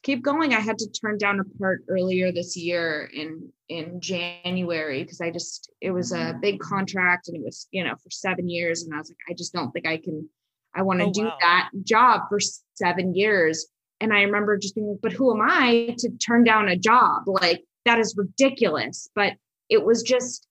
keep 0.04 0.22
going. 0.24 0.54
I 0.54 0.60
had 0.60 0.78
to 0.80 0.90
turn 0.90 1.18
down 1.18 1.40
a 1.40 1.44
part 1.60 1.84
earlier 1.90 2.32
this 2.32 2.56
year 2.56 3.10
in 3.14 3.52
in 3.70 4.00
January 4.00 5.04
because 5.04 5.20
I 5.22 5.32
just 5.32 5.72
it 5.82 5.92
was 5.92 6.14
a 6.14 6.38
big 6.42 6.60
contract 6.60 7.28
and 7.28 7.36
it 7.38 7.44
was 7.44 7.68
you 7.72 7.84
know 7.84 7.96
for 7.96 8.10
seven 8.10 8.48
years 8.50 8.84
and 8.84 8.94
I 8.94 9.00
was 9.00 9.10
like 9.10 9.18
I 9.30 9.34
just 9.34 9.52
don't 9.54 9.72
think 9.72 9.86
I 9.86 9.98
can 9.98 10.30
I 10.74 10.84
want 10.84 11.00
to 11.00 11.06
Oh, 11.08 11.12
do 11.12 11.26
wow. 11.26 11.38
that 11.42 11.70
job 11.84 12.22
for 12.30 12.40
seven 12.76 13.14
years 13.14 13.68
and 14.00 14.14
I 14.14 14.22
remember 14.22 14.58
just 14.58 14.76
being 14.76 14.88
like 14.88 15.00
but 15.02 15.12
who 15.12 15.34
am 15.34 15.42
I 15.46 15.96
to 15.98 16.10
turn 16.12 16.46
down 16.46 16.70
a 16.70 16.78
job 16.78 17.24
like 17.28 17.64
that 17.88 18.00
is 18.00 18.16
ridiculous 18.18 19.10
but 19.16 19.34
it 19.70 19.84
was 19.84 20.04
just 20.04 20.48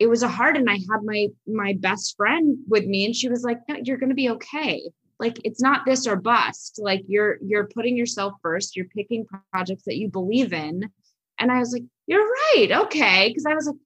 it 0.00 0.08
was 0.08 0.22
a 0.22 0.28
hard 0.28 0.56
and 0.56 0.68
I 0.68 0.74
had 0.74 1.04
my 1.04 1.28
my 1.46 1.74
best 1.78 2.16
friend 2.16 2.58
with 2.68 2.86
me 2.86 3.04
and 3.04 3.14
she 3.14 3.28
was 3.28 3.44
like 3.44 3.58
no 3.68 3.76
you're 3.84 3.98
going 3.98 4.08
to 4.08 4.14
be 4.16 4.30
okay. 4.30 4.90
Like 5.18 5.38
it's 5.44 5.60
not 5.60 5.84
this 5.84 6.06
or 6.06 6.16
bust. 6.16 6.80
Like 6.82 7.02
you're 7.06 7.38
you're 7.42 7.68
putting 7.68 7.96
yourself 7.96 8.32
first. 8.42 8.74
You're 8.74 8.86
picking 8.86 9.26
projects 9.52 9.84
that 9.84 9.98
you 9.98 10.08
believe 10.08 10.52
in. 10.52 10.90
And 11.38 11.52
i 11.52 11.58
was 11.58 11.72
like 11.72 11.84
you're 12.06 12.26
right. 12.26 12.72
Okay. 12.72 13.28
Because 13.28 13.46
i 13.46 13.54
was 13.54 13.66
like 13.66 13.76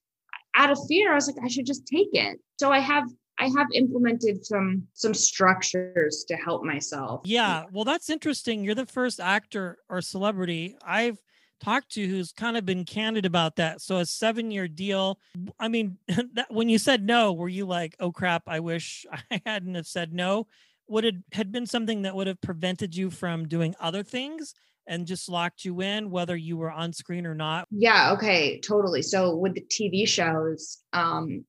out 0.56 0.70
of 0.70 0.78
fear 0.86 1.10
i 1.10 1.16
was 1.16 1.26
like 1.26 1.44
i 1.44 1.48
should 1.48 1.66
just 1.66 1.86
take 1.86 2.10
it. 2.12 2.38
So 2.60 2.70
i 2.70 2.78
have 2.78 3.08
i 3.38 3.48
have 3.48 3.66
implemented 3.74 4.46
some 4.46 4.86
some 4.92 5.14
structures 5.14 6.24
to 6.28 6.36
help 6.36 6.62
myself. 6.62 7.22
Yeah, 7.24 7.64
well, 7.72 7.84
that's 7.84 8.08
interesting. 8.08 8.62
You're 8.62 8.76
the 8.76 8.86
first 8.86 9.18
actor 9.18 9.78
or 9.88 10.00
celebrity 10.00 10.76
I've 10.84 11.18
talked 11.64 11.92
to 11.92 12.06
who's 12.06 12.33
kind 12.33 12.56
of 12.56 12.66
been 12.66 12.85
candid 12.85 13.25
about 13.25 13.56
that. 13.56 13.80
So 13.80 13.99
a 13.99 14.06
seven 14.06 14.50
year 14.50 14.68
deal. 14.68 15.18
I 15.59 15.68
mean, 15.68 15.97
that, 16.35 16.47
when 16.50 16.68
you 16.68 16.78
said 16.78 17.04
no, 17.04 17.33
were 17.33 17.49
you 17.49 17.66
like, 17.66 17.97
oh 18.00 18.12
crap, 18.12 18.42
I 18.47 18.61
wish 18.61 19.06
I 19.30 19.40
hadn't 19.47 19.75
have 19.75 19.87
said 19.87 20.12
no? 20.12 20.47
Would 20.88 21.04
it 21.06 21.14
had 21.33 21.50
been 21.50 21.66
something 21.66 22.02
that 22.02 22.14
would 22.14 22.26
have 22.26 22.40
prevented 22.42 22.94
you 22.94 23.11
from 23.11 23.49
doing 23.49 23.75
other 23.80 24.02
things 24.02 24.54
and 24.87 25.06
just 25.06 25.30
locked 25.30 25.64
you 25.64 25.80
in, 25.80 26.11
whether 26.11 26.37
you 26.37 26.59
were 26.59 26.71
on 26.71 26.92
screen 26.92 27.25
or 27.25 27.35
not? 27.35 27.66
Yeah, 27.71 28.12
okay, 28.12 28.61
totally. 28.61 29.00
So 29.00 29.35
with 29.35 29.54
the 29.54 29.62
TV 29.62 30.06
shows, 30.06 30.83
um, 30.92 31.47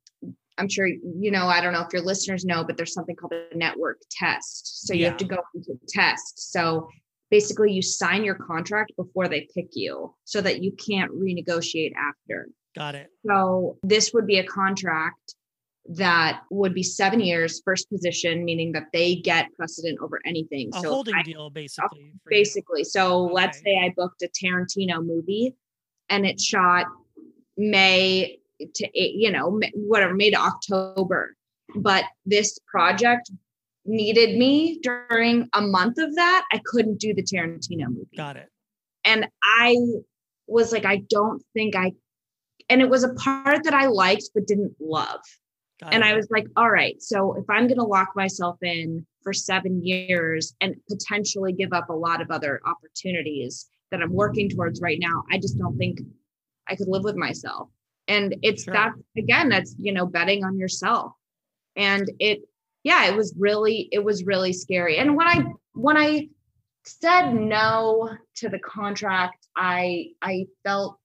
I'm 0.57 0.69
sure 0.69 0.87
you 0.87 1.31
know, 1.31 1.47
I 1.47 1.59
don't 1.59 1.73
know 1.73 1.81
if 1.81 1.91
your 1.91 2.01
listeners 2.01 2.45
know, 2.45 2.63
but 2.63 2.77
there's 2.77 2.93
something 2.93 3.17
called 3.17 3.33
a 3.33 3.57
network 3.57 3.97
test. 4.09 4.87
So 4.87 4.93
you 4.93 5.03
have 5.03 5.17
to 5.17 5.25
go 5.25 5.39
into 5.53 5.73
the 5.73 5.87
test. 5.89 6.53
So 6.53 6.87
basically 7.35 7.73
you 7.73 7.81
sign 7.81 8.23
your 8.23 8.35
contract 8.35 8.93
before 8.95 9.27
they 9.27 9.45
pick 9.53 9.67
you 9.73 10.13
so 10.23 10.39
that 10.39 10.63
you 10.63 10.71
can't 10.71 11.11
renegotiate 11.11 11.91
after. 12.09 12.47
Got 12.73 12.95
it. 12.95 13.07
So 13.27 13.77
this 13.83 14.13
would 14.13 14.25
be 14.25 14.39
a 14.39 14.45
contract 14.45 15.35
that 15.87 16.43
would 16.49 16.73
be 16.73 16.81
seven 16.81 17.19
years, 17.19 17.61
first 17.65 17.89
position, 17.89 18.45
meaning 18.45 18.71
that 18.71 18.87
they 18.93 19.15
get 19.15 19.53
precedent 19.53 19.99
over 20.01 20.21
anything. 20.25 20.69
A 20.73 20.79
so 20.79 20.89
holding 20.89 21.13
I- 21.13 21.23
deal, 21.23 21.49
basically. 21.49 22.13
for 22.23 22.31
you. 22.31 22.39
basically. 22.39 22.83
So 22.85 23.25
let's 23.25 23.59
say 23.59 23.77
I 23.77 23.93
booked 23.97 24.21
a 24.23 24.29
Tarantino 24.29 25.05
movie 25.05 25.55
and 26.09 26.25
it 26.25 26.39
shot 26.39 26.85
May 27.57 28.39
to 28.75 28.89
you 28.93 29.31
know 29.31 29.59
whatever 29.73 30.13
May 30.13 30.31
to 30.31 30.37
October, 30.37 31.35
but 31.75 32.05
this 32.25 32.57
project 32.65 33.29
needed 33.85 34.37
me 34.37 34.79
during 34.81 35.47
a 35.53 35.61
month 35.61 35.97
of 35.97 36.15
that. 36.15 36.45
I 36.51 36.59
couldn't 36.65 36.99
do 36.99 37.13
the 37.13 37.23
Tarantino 37.23 37.87
movie, 37.87 38.15
Got 38.17 38.37
it. 38.37 38.49
and 39.03 39.27
I 39.43 39.77
was 40.47 40.71
like, 40.71 40.85
I 40.85 40.97
don't 41.09 41.41
think 41.53 41.75
I. 41.75 41.93
And 42.69 42.81
it 42.81 42.89
was 42.89 43.03
a 43.03 43.13
part 43.13 43.63
that 43.63 43.73
I 43.73 43.85
liked 43.87 44.29
but 44.33 44.47
didn't 44.47 44.75
love. 44.79 45.19
Got 45.81 45.93
And 45.93 46.03
it. 46.03 46.07
I 46.07 46.15
was 46.15 46.27
like, 46.31 46.47
all 46.55 46.69
right, 46.69 46.99
so 47.01 47.33
if 47.35 47.45
I'm 47.49 47.67
going 47.67 47.77
to 47.77 47.83
lock 47.83 48.09
myself 48.15 48.57
in 48.63 49.05
for 49.23 49.33
seven 49.33 49.85
years 49.85 50.55
and 50.61 50.75
potentially 50.89 51.53
give 51.53 51.73
up 51.73 51.89
a 51.89 51.93
lot 51.93 52.21
of 52.21 52.31
other 52.31 52.61
opportunities 52.65 53.67
that 53.91 54.01
I'm 54.01 54.13
working 54.13 54.49
towards 54.49 54.81
right 54.81 54.97
now, 54.99 55.23
I 55.31 55.37
just 55.37 55.57
don't 55.59 55.77
think 55.77 55.99
I 56.67 56.75
could 56.75 56.87
live 56.87 57.03
with 57.03 57.15
myself. 57.15 57.69
And 58.07 58.35
it's 58.41 58.63
Sure. 58.63 58.73
that, 58.73 58.91
again, 59.17 59.49
that's, 59.49 59.75
you 59.77 59.91
know, 59.93 60.05
betting 60.05 60.43
on 60.43 60.57
yourself. 60.57 61.11
And 61.75 62.09
it, 62.19 62.39
yeah, 62.85 63.07
it 63.07 63.15
was 63.17 63.35
really, 63.37 63.89
it 63.91 64.01
was 64.01 64.23
really 64.23 64.53
scary. 64.53 64.97
And 64.97 65.17
when 65.17 65.27
I, 65.27 65.43
when 65.73 65.97
I 65.97 66.29
said 66.85 67.31
no 67.33 68.15
to 68.35 68.47
the 68.47 68.59
contract, 68.59 69.47
I, 69.57 70.11
I 70.21 70.45
felt 70.63 70.97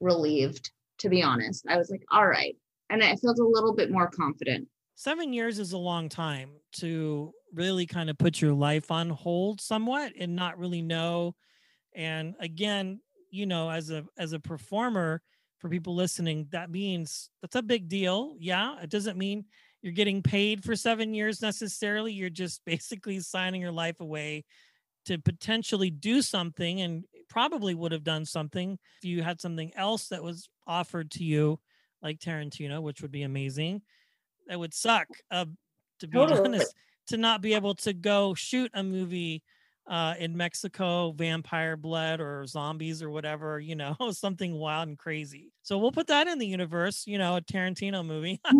relieved, 0.00 0.72
to 0.98 1.08
be 1.08 1.22
honest. 1.22 1.64
I 1.68 1.76
was 1.76 1.90
like, 1.90 2.02
all 2.10 2.26
right. 2.26 2.56
And 2.90 3.04
I 3.04 3.14
felt 3.16 3.38
a 3.38 3.46
little 3.46 3.74
bit 3.74 3.90
more 3.90 4.08
confident. 4.08 4.66
seven 4.94 5.32
years 5.32 5.58
is 5.58 5.72
a 5.72 5.78
long 5.78 6.08
time 6.08 6.50
to 6.72 7.32
really 7.52 7.86
kind 7.86 8.08
of 8.08 8.16
put 8.16 8.40
your 8.40 8.54
life 8.54 8.90
on 8.90 9.10
hold 9.10 9.60
somewhat 9.60 10.12
and 10.18 10.34
not 10.34 10.58
really 10.58 10.80
know 10.82 11.34
and 11.94 12.34
again 12.40 13.00
you 13.30 13.44
know 13.44 13.70
as 13.70 13.90
a 13.90 14.04
as 14.16 14.32
a 14.32 14.40
performer 14.40 15.20
for 15.58 15.68
people 15.68 15.94
listening 15.94 16.46
that 16.50 16.70
means 16.70 17.30
that's 17.40 17.56
a 17.56 17.62
big 17.62 17.88
deal 17.88 18.34
yeah 18.38 18.80
it 18.82 18.90
doesn't 18.90 19.18
mean 19.18 19.44
you're 19.82 19.92
getting 19.92 20.22
paid 20.22 20.64
for 20.64 20.76
seven 20.76 21.12
years 21.12 21.42
necessarily 21.42 22.12
you're 22.12 22.30
just 22.30 22.62
basically 22.66 23.20
signing 23.20 23.60
your 23.60 23.72
life 23.72 24.00
away 24.00 24.44
to 25.04 25.18
potentially 25.18 25.90
do 25.90 26.22
something 26.22 26.80
and 26.80 27.04
probably 27.28 27.74
would 27.74 27.92
have 27.92 28.04
done 28.04 28.24
something 28.24 28.78
if 28.98 29.04
you 29.08 29.22
had 29.22 29.40
something 29.40 29.72
else 29.74 30.08
that 30.08 30.22
was 30.22 30.48
offered 30.66 31.10
to 31.10 31.24
you 31.24 31.58
like 32.02 32.18
tarantino 32.18 32.80
which 32.80 33.02
would 33.02 33.10
be 33.10 33.22
amazing 33.22 33.82
that 34.46 34.58
would 34.58 34.74
suck 34.74 35.06
uh, 35.30 35.46
to 35.98 36.06
be 36.06 36.18
Totally. 36.18 36.40
honest 36.40 36.74
to 37.06 37.16
not 37.16 37.40
be 37.40 37.54
able 37.54 37.74
to 37.74 37.92
go 37.92 38.34
shoot 38.34 38.70
a 38.74 38.82
movie 38.82 39.42
uh, 39.86 40.14
in 40.18 40.36
Mexico, 40.36 41.12
vampire 41.12 41.76
blood 41.76 42.20
or 42.20 42.46
zombies 42.46 43.02
or 43.02 43.10
whatever, 43.10 43.58
you 43.58 43.74
know, 43.74 43.96
something 44.12 44.54
wild 44.54 44.88
and 44.88 44.98
crazy. 44.98 45.50
So 45.62 45.78
we'll 45.78 45.92
put 45.92 46.06
that 46.06 46.28
in 46.28 46.38
the 46.38 46.46
universe, 46.46 47.04
you 47.06 47.18
know, 47.18 47.36
a 47.36 47.40
Tarantino 47.40 48.04
movie. 48.04 48.40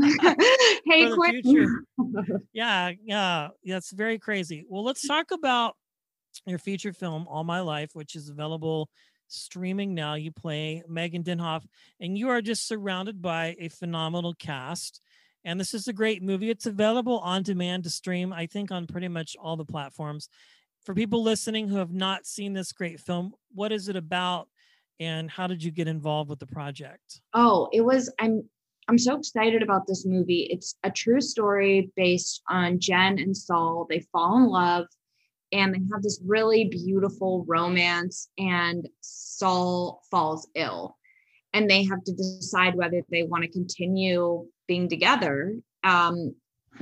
hey, 0.85 1.05
For 1.05 1.11
the 1.11 1.15
Quinn. 1.15 1.43
future. 1.43 1.85
yeah, 2.53 2.93
yeah, 3.05 3.49
that's 3.65 3.93
very 3.93 4.19
crazy. 4.19 4.65
Well, 4.69 4.85
let's 4.85 5.07
talk 5.07 5.31
about 5.31 5.77
your 6.47 6.59
feature 6.59 6.93
film, 6.93 7.27
All 7.29 7.45
My 7.45 7.61
Life, 7.61 7.91
which 7.95 8.17
is 8.17 8.29
available 8.29 8.89
streaming 9.29 9.95
now. 9.95 10.15
You 10.15 10.33
play 10.33 10.83
Megan 10.89 11.23
Denhoff, 11.23 11.65
and 12.01 12.19
you 12.19 12.31
are 12.31 12.43
just 12.43 12.67
surrounded 12.67 13.23
by 13.23 13.57
a 13.59 13.69
phenomenal 13.69 14.35
cast. 14.35 15.01
And 15.45 15.59
this 15.59 15.75
is 15.75 15.89
a 15.89 15.93
great 15.93 16.23
movie. 16.23 16.51
It's 16.51 16.67
available 16.67 17.19
on 17.19 17.43
demand 17.43 17.85
to 17.85 17.91
stream, 17.91 18.33
I 18.33 18.47
think, 18.47 18.71
on 18.71 18.87
pretty 18.87 19.09
much 19.09 19.37
all 19.41 19.57
the 19.57 19.65
platforms. 19.65 20.29
For 20.85 20.95
people 20.95 21.23
listening 21.23 21.69
who 21.69 21.77
have 21.77 21.93
not 21.93 22.27
seen 22.27 22.53
this 22.53 22.73
great 22.73 23.01
film, 23.01 23.35
what 23.55 23.71
is 23.71 23.89
it 23.89 23.97
about? 23.97 24.49
And 24.99 25.31
how 25.31 25.47
did 25.47 25.63
you 25.63 25.71
get 25.71 25.89
involved 25.89 26.29
with 26.31 26.39
the 26.39 26.47
project? 26.47 27.21
Oh, 27.35 27.69
it 27.73 27.81
was 27.81 28.13
I'm 28.21 28.43
I'm 28.89 28.99
so 28.99 29.17
excited 29.17 29.63
about 29.63 29.87
this 29.87 30.05
movie. 30.05 30.49
It's 30.51 30.77
a 30.83 30.91
true 30.91 31.21
story 31.21 31.91
based 31.97 32.43
on 32.49 32.81
Jen 32.81 33.19
and 33.19 33.37
Saul. 33.37 33.87
They 33.89 34.01
fall 34.13 34.39
in 34.39 34.47
love 34.47 34.87
and 35.53 35.73
they 35.73 35.81
have 35.93 36.03
this 36.03 36.21
really 36.25 36.65
beautiful 36.65 37.45
romance 37.47 38.29
and 38.39 38.89
Saul 39.01 40.03
falls 40.11 40.49
ill. 40.57 40.97
And 41.53 41.71
they 41.71 41.85
have 41.85 42.03
to 42.05 42.13
decide 42.13 42.75
whether 42.75 43.03
they 43.11 43.23
want 43.25 43.45
to 43.45 43.51
continue 43.51 44.47
being 44.67 44.89
together, 44.89 45.55
um, 45.85 46.35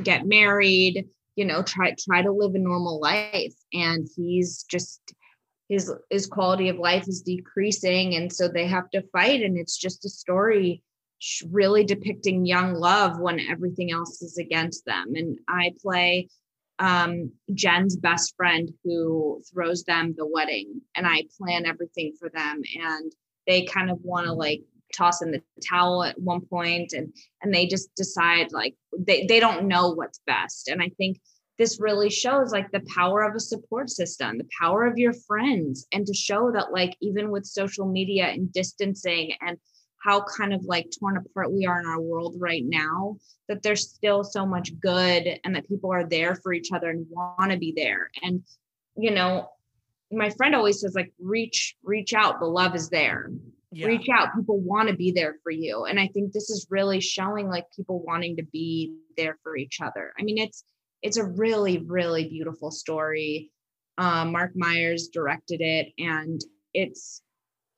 get 0.03 0.27
married, 0.27 1.07
you 1.37 1.45
know, 1.45 1.63
try 1.63 1.95
try 1.99 2.23
to 2.23 2.33
live 2.33 2.55
a 2.55 2.59
normal 2.59 3.01
life. 3.01 3.55
And 3.73 4.09
he's 4.17 4.65
just 4.65 5.01
his 5.69 5.93
his 6.11 6.27
quality 6.27 6.69
of 6.69 6.77
life 6.77 7.09
is 7.09 7.23
decreasing. 7.23 8.15
And 8.17 8.33
so 8.33 8.49
they 8.49 8.67
have 8.67 8.91
to 8.91 9.03
fight. 9.13 9.43
And 9.43 9.57
it's 9.57 9.77
just 9.77 10.05
a 10.05 10.11
story 10.11 10.83
really 11.51 11.85
depicting 11.85 12.47
young 12.47 12.75
love 12.75 13.19
when 13.19 13.39
everything 13.41 13.93
else 13.93 14.23
is 14.23 14.39
against 14.39 14.85
them. 14.85 15.13
And 15.15 15.39
i 15.49 15.73
play 15.81 16.29
um, 16.79 17.33
jen's 17.53 17.95
best 17.95 18.35
friend 18.37 18.71
who 18.83 19.43
throws 19.53 19.85
them 19.85 20.15
the 20.17 20.27
wedding. 20.27 20.81
And 20.95 21.07
i 21.07 21.25
plan 21.39 21.67
everything 21.67 22.15
for 22.19 22.31
them. 22.31 22.63
And 22.81 23.13
they 23.47 23.65
kind 23.65 23.91
of 23.91 23.99
want 24.03 24.27
to 24.27 24.33
like 24.33 24.63
toss 24.97 25.23
in 25.23 25.31
the 25.31 25.43
towel 25.69 26.05
at 26.05 26.21
one 26.21 26.41
point 26.41 26.93
and 26.93 27.13
and 27.43 27.55
they 27.55 27.67
just 27.67 27.95
decide 27.95 28.53
like 28.53 28.75
they, 28.99 29.27
they 29.27 29.41
don't 29.41 29.67
know 29.67 29.91
what's 29.91 30.21
best 30.27 30.69
and 30.69 30.83
i 30.83 30.89
think 30.97 31.19
this 31.61 31.79
really 31.79 32.09
shows 32.09 32.53
like 32.53 32.73
the 32.73 32.83
power 32.95 33.21
of 33.21 33.35
a 33.35 33.39
support 33.39 33.91
system, 33.91 34.39
the 34.39 34.49
power 34.59 34.87
of 34.87 34.97
your 34.97 35.13
friends, 35.13 35.87
and 35.93 36.07
to 36.07 36.15
show 36.15 36.51
that, 36.53 36.73
like, 36.73 36.97
even 37.03 37.31
with 37.31 37.45
social 37.45 37.85
media 37.85 38.29
and 38.29 38.51
distancing 38.51 39.35
and 39.43 39.59
how 40.03 40.23
kind 40.23 40.55
of 40.55 40.65
like 40.65 40.91
torn 40.99 41.19
apart 41.19 41.53
we 41.53 41.67
are 41.67 41.79
in 41.79 41.85
our 41.85 42.01
world 42.01 42.35
right 42.39 42.63
now, 42.65 43.19
that 43.47 43.63
there's 43.63 43.91
still 43.91 44.25
so 44.25 44.47
much 44.47 44.71
good 44.81 45.39
and 45.45 45.55
that 45.55 45.69
people 45.69 45.93
are 45.93 46.09
there 46.09 46.35
for 46.35 46.55
each 46.55 46.73
other 46.73 46.89
and 46.89 47.07
want 47.11 47.51
to 47.51 47.59
be 47.59 47.75
there. 47.77 48.11
And, 48.23 48.43
you 48.97 49.11
know, 49.11 49.51
my 50.11 50.31
friend 50.31 50.55
always 50.55 50.81
says, 50.81 50.95
like, 50.95 51.13
reach, 51.19 51.77
reach 51.83 52.15
out, 52.15 52.41
the 52.41 52.47
love 52.47 52.75
is 52.75 52.89
there. 52.89 53.31
Yeah. 53.73 53.87
Reach 53.87 54.09
out. 54.13 54.35
People 54.35 54.59
want 54.61 54.89
to 54.89 54.97
be 54.97 55.13
there 55.13 55.37
for 55.43 55.53
you. 55.53 55.85
And 55.85 56.01
I 56.01 56.09
think 56.09 56.33
this 56.33 56.51
is 56.51 56.67
really 56.71 57.01
showing 57.01 57.49
like 57.49 57.67
people 57.75 58.03
wanting 58.05 58.37
to 58.37 58.45
be 58.45 58.95
there 59.17 59.39
for 59.43 59.57
each 59.57 59.81
other. 59.81 60.13
I 60.19 60.23
mean, 60.25 60.39
it's, 60.39 60.65
it's 61.03 61.17
a 61.17 61.25
really 61.25 61.79
really 61.79 62.29
beautiful 62.29 62.71
story 62.71 63.51
Um, 63.99 64.33
Marc 64.33 64.53
Meyers 64.57 65.09
directed 65.09 65.61
it, 65.61 65.93
and 65.99 66.41
it's 66.73 67.23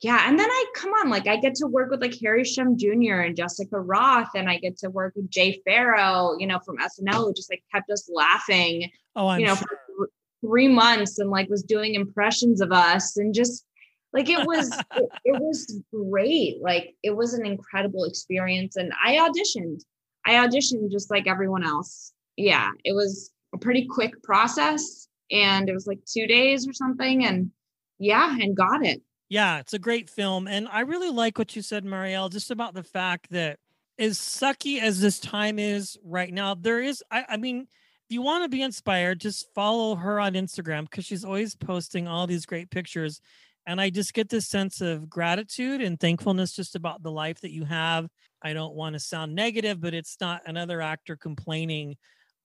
yeah. 0.01 0.29
And 0.29 0.39
then 0.39 0.49
I 0.49 0.65
come 0.77 0.91
on, 0.91 1.11
like 1.11 1.27
I 1.27 1.37
get 1.37 1.57
to 1.57 1.67
work 1.67 1.91
with 1.91 2.01
like 2.01 2.15
Harry 2.23 2.45
Shum 2.45 2.77
Jr. 2.79 3.23
and 3.23 3.37
Jessica 3.37 3.77
Rothe 3.77 4.29
and 4.35 4.49
I 4.49 4.59
get 4.59 4.79
to 4.79 4.91
work 4.91 5.15
with 5.17 5.31
Jay 5.31 5.61
Pharoah, 5.67 6.37
you 6.39 6.47
know, 6.47 6.61
from 6.65 6.79
SNL, 6.79 7.25
who 7.27 7.35
just 7.35 7.51
like 7.51 7.63
kept 7.75 7.91
us 7.91 8.09
laughing. 8.13 8.91
Oh, 9.17 9.29
I'm 9.29 9.41
you 9.41 9.47
know, 9.47 9.57
sure. 9.57 9.67
for 9.97 10.11
three 10.45 10.69
months, 10.69 11.19
and 11.19 11.31
like 11.31 11.49
was 11.49 11.65
doing 11.65 11.95
impressions 11.95 12.61
of 12.61 12.71
us, 12.73 13.17
and 13.17 13.35
just 13.35 13.65
like 14.13 14.29
it 14.29 14.39
was 14.47 14.71
it, 14.97 15.09
it 15.25 15.41
was 15.41 15.81
great. 15.93 16.61
Like 16.61 16.95
it 17.03 17.17
was 17.17 17.35
an 17.35 17.47
incredible 17.47 18.05
experience, 18.05 18.77
and 18.77 18.93
I 19.05 19.17
auditioned. 19.17 19.83
I 20.25 20.35
auditioned 20.35 20.91
just 20.91 21.11
like 21.11 21.27
everyone 21.27 21.65
else. 21.65 22.13
Yeah, 22.37 22.71
it 22.85 22.95
was 22.95 23.33
a 23.53 23.59
pretty 23.59 23.87
quick 23.87 24.23
process 24.23 25.09
and 25.33 25.69
it 25.69 25.73
was 25.73 25.87
like 25.87 25.99
two 26.05 26.27
days 26.27 26.69
or 26.69 26.73
something. 26.73 27.25
And 27.25 27.51
yeah, 27.99 28.37
and 28.39 28.57
got 28.57 28.85
it. 28.85 29.03
Yeah, 29.29 29.59
it's 29.59 29.73
a 29.73 29.79
great 29.79 30.11
film. 30.11 30.47
And 30.47 30.69
I 30.69 30.81
really 30.81 31.11
like 31.11 31.39
what 31.39 31.57
you 31.57 31.63
said, 31.63 31.85
Marielle, 31.85 32.31
just 32.31 32.51
about 32.51 32.75
the 32.75 32.83
fact 32.83 33.31
that 33.31 33.59
as 33.99 34.19
sucky 34.19 34.81
as 34.81 35.01
this 35.01 35.19
time 35.19 35.59
is 35.59 35.97
right 36.05 36.33
now, 36.33 36.55
there 36.55 36.83
is, 36.83 37.03
I, 37.11 37.25
I 37.31 37.37
mean, 37.39 37.61
if 37.61 38.15
you 38.15 38.21
want 38.21 38.45
to 38.45 38.49
be 38.49 38.63
inspired, 38.63 39.21
just 39.21 39.53
follow 39.55 39.95
her 39.95 40.21
on 40.21 40.35
Instagram 40.35 40.83
because 40.83 41.07
she's 41.07 41.25
always 41.25 41.55
posting 41.55 42.07
all 42.07 42.27
these 42.27 42.45
great 42.45 42.71
pictures. 42.71 43.21
And 43.67 43.81
I 43.81 43.91
just 43.91 44.15
get 44.15 44.29
this 44.29 44.49
sense 44.49 44.81
of 44.81 45.09
gratitude 45.09 45.81
and 45.81 45.99
thankfulness 45.99 46.53
just 46.53 46.75
about 46.75 47.03
the 47.03 47.11
life 47.13 47.41
that 47.43 47.53
you 47.53 47.65
have. 47.65 48.09
I 48.43 48.53
don't 48.55 48.75
want 48.75 48.95
to 48.95 49.01
sound 49.01 49.35
negative, 49.35 49.81
but 49.81 49.95
it's 49.95 50.17
not 50.21 50.43
another 50.47 50.81
actor 50.81 51.17
complaining 51.17 51.97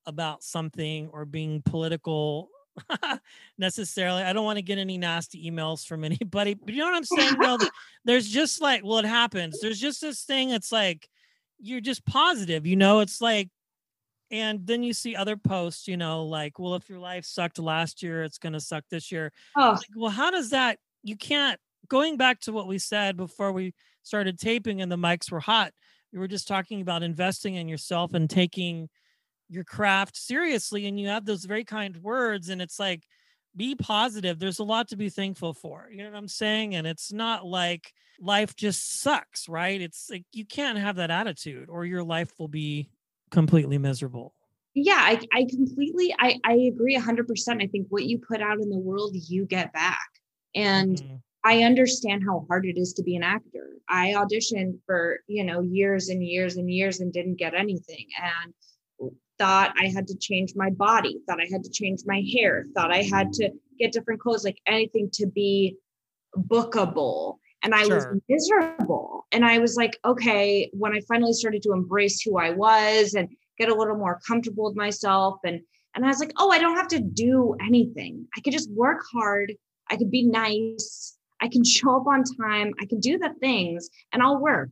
about 0.06 0.44
something 0.44 1.08
or 1.08 1.26
being 1.26 1.62
political 1.64 2.50
necessarily. 3.58 4.22
I 4.22 4.34
don't 4.34 4.46
want 4.46 4.58
to 4.58 4.64
get 4.64 4.78
any 4.78 4.98
nasty 4.98 5.50
emails 5.50 5.86
from 5.86 6.04
anybody, 6.04 6.54
but 6.54 6.74
you 6.74 6.80
know 6.80 6.86
what 6.92 6.96
I'm 6.96 7.04
saying? 7.04 7.36
Well, 7.40 7.58
there's 8.06 8.28
just 8.30 8.62
like, 8.62 8.84
well, 8.84 9.00
it 9.00 9.06
happens. 9.06 9.60
There's 9.60 9.80
just 9.80 10.02
this 10.02 10.24
thing. 10.24 10.52
It's 10.52 10.72
like, 10.72 11.10
you're 11.60 11.82
just 11.82 12.06
positive, 12.06 12.68
you 12.68 12.76
know, 12.76 13.00
it's 13.00 13.20
like, 13.20 13.50
and 14.30 14.68
then 14.68 14.84
you 14.84 14.94
see 14.94 15.16
other 15.16 15.38
posts, 15.38 15.88
you 15.88 15.98
know, 15.98 16.26
like, 16.26 16.60
well, 16.60 16.76
if 16.76 16.90
your 16.90 17.00
life 17.00 17.26
sucked 17.26 17.58
last 17.60 18.04
year, 18.04 18.24
it's 18.24 18.38
going 18.38 18.54
to 18.54 18.60
suck 18.60 18.84
this 18.92 19.12
year. 19.12 19.32
Oh, 19.56 19.72
Like, 19.72 19.80
well, 19.96 20.12
how 20.12 20.30
does 20.30 20.52
that, 20.52 20.78
you 21.04 21.16
can't, 21.16 21.60
going 21.88 22.18
back 22.18 22.40
to 22.42 22.52
what 22.52 22.68
we 22.68 22.80
said 22.80 23.18
before 23.18 23.52
we 23.52 23.74
started 24.04 24.38
taping 24.38 24.82
and 24.82 24.92
the 24.92 24.98
mics 24.98 25.32
were 25.32 25.40
hot, 25.40 25.72
we 26.12 26.20
were 26.20 26.28
just 26.28 26.48
talking 26.48 26.82
about 26.82 27.04
investing 27.04 27.56
in 27.56 27.68
yourself 27.68 28.14
and 28.14 28.30
taking 28.30 28.90
your 29.50 29.64
craft 29.64 30.18
seriously. 30.18 30.88
And 30.88 31.00
you 31.00 31.08
have 31.08 31.26
those 31.26 31.46
very 31.46 31.64
kind 31.64 31.96
words, 31.98 32.50
and 32.50 32.62
it's 32.62 32.80
like, 32.80 33.04
be 33.56 33.74
positive. 33.76 34.38
There's 34.38 34.60
a 34.60 34.64
lot 34.64 34.90
to 34.90 34.98
be 34.98 35.10
thankful 35.10 35.54
for. 35.54 35.90
You 35.92 36.04
know 36.04 36.12
what 36.12 36.18
I'm 36.18 36.28
saying? 36.28 36.76
And 36.76 36.86
it's 36.86 37.12
not 37.12 37.46
like 37.46 37.92
life 38.20 38.56
just 38.56 39.02
sucks, 39.02 39.50
right? 39.50 39.82
It's 39.82 40.10
like 40.12 40.26
you 40.32 40.46
can't 40.46 40.78
have 40.78 40.98
that 40.98 41.10
attitude 41.10 41.68
or 41.68 41.84
your 41.84 42.04
life 42.04 42.32
will 42.38 42.48
be 42.48 42.90
completely 43.32 43.78
miserable. 43.78 44.34
yeah, 44.76 45.00
I, 45.00 45.20
I 45.34 45.46
completely, 45.50 46.14
I, 46.20 46.40
I 46.44 46.54
agree 46.54 46.94
hundred 46.96 47.28
percent. 47.28 47.64
I 47.64 47.68
think 47.68 47.88
what 47.90 48.06
you 48.06 48.20
put 48.20 48.42
out 48.42 48.60
in 48.62 48.70
the 48.70 48.78
world, 48.78 49.16
you 49.16 49.46
get 49.46 49.74
back. 49.74 50.08
And 50.58 50.98
Mhm. 50.98 51.22
I 51.44 51.64
understand 51.64 52.24
how 52.26 52.46
hard 52.50 52.66
it 52.66 52.78
is 52.78 52.94
to 52.94 53.04
be 53.04 53.16
an 53.16 53.24
actor. 53.24 53.78
I 53.88 54.14
auditioned 54.14 54.80
for, 54.86 55.20
you 55.28 55.44
know, 55.44 55.62
years 55.62 56.10
and 56.10 56.22
years 56.26 56.58
and 56.58 56.70
years 56.70 57.00
and 57.00 57.14
didn't 57.14 57.36
get 57.36 57.54
anything 57.54 58.08
and 58.22 58.54
thought 59.38 59.74
I 59.80 59.86
had 59.86 60.08
to 60.08 60.18
change 60.18 60.56
my 60.56 60.72
body, 60.72 61.22
thought 61.28 61.40
I 61.40 61.48
had 61.50 61.64
to 61.64 61.70
change 61.70 62.02
my 62.06 62.22
hair, 62.34 62.66
thought 62.74 62.92
I 62.92 63.04
had 63.04 63.32
to 63.34 63.52
get 63.78 63.92
different 63.92 64.20
clothes, 64.20 64.44
like 64.44 64.60
anything 64.66 65.10
to 65.14 65.28
be 65.28 65.78
bookable. 66.36 67.38
And 67.62 67.76
I 67.76 67.86
was 67.86 68.08
miserable. 68.28 69.28
And 69.32 69.46
I 69.46 69.60
was 69.60 69.76
like, 69.76 69.98
okay, 70.04 70.70
when 70.74 70.94
I 70.94 71.02
finally 71.08 71.34
started 71.34 71.62
to 71.64 71.74
embrace 71.74 72.22
who 72.22 72.38
I 72.38 72.50
was 72.50 73.14
and 73.14 73.30
get 73.60 73.70
a 73.70 73.76
little 73.76 73.96
more 73.96 74.20
comfortable 74.28 74.66
with 74.66 74.76
myself 74.76 75.40
and 75.46 75.62
and 75.96 76.06
I 76.06 76.10
was 76.10 76.20
like, 76.20 76.34
oh, 76.38 76.52
I 76.52 76.60
don't 76.60 76.76
have 76.76 76.90
to 76.90 77.00
do 77.00 77.56
anything. 77.60 78.28
I 78.36 78.42
could 78.42 78.54
just 78.54 78.70
work 78.72 79.02
hard. 79.12 79.54
I 79.90 79.98
could 79.98 80.12
be 80.12 80.24
nice. 80.24 81.18
I 81.42 81.48
can 81.48 81.64
show 81.64 81.98
up 81.98 82.08
on 82.08 82.24
time. 82.24 82.74
I 82.82 82.86
can 82.86 83.00
do 83.00 83.18
the 83.18 83.34
things 83.40 83.90
and 84.12 84.22
I'll 84.22 84.40
work. 84.40 84.70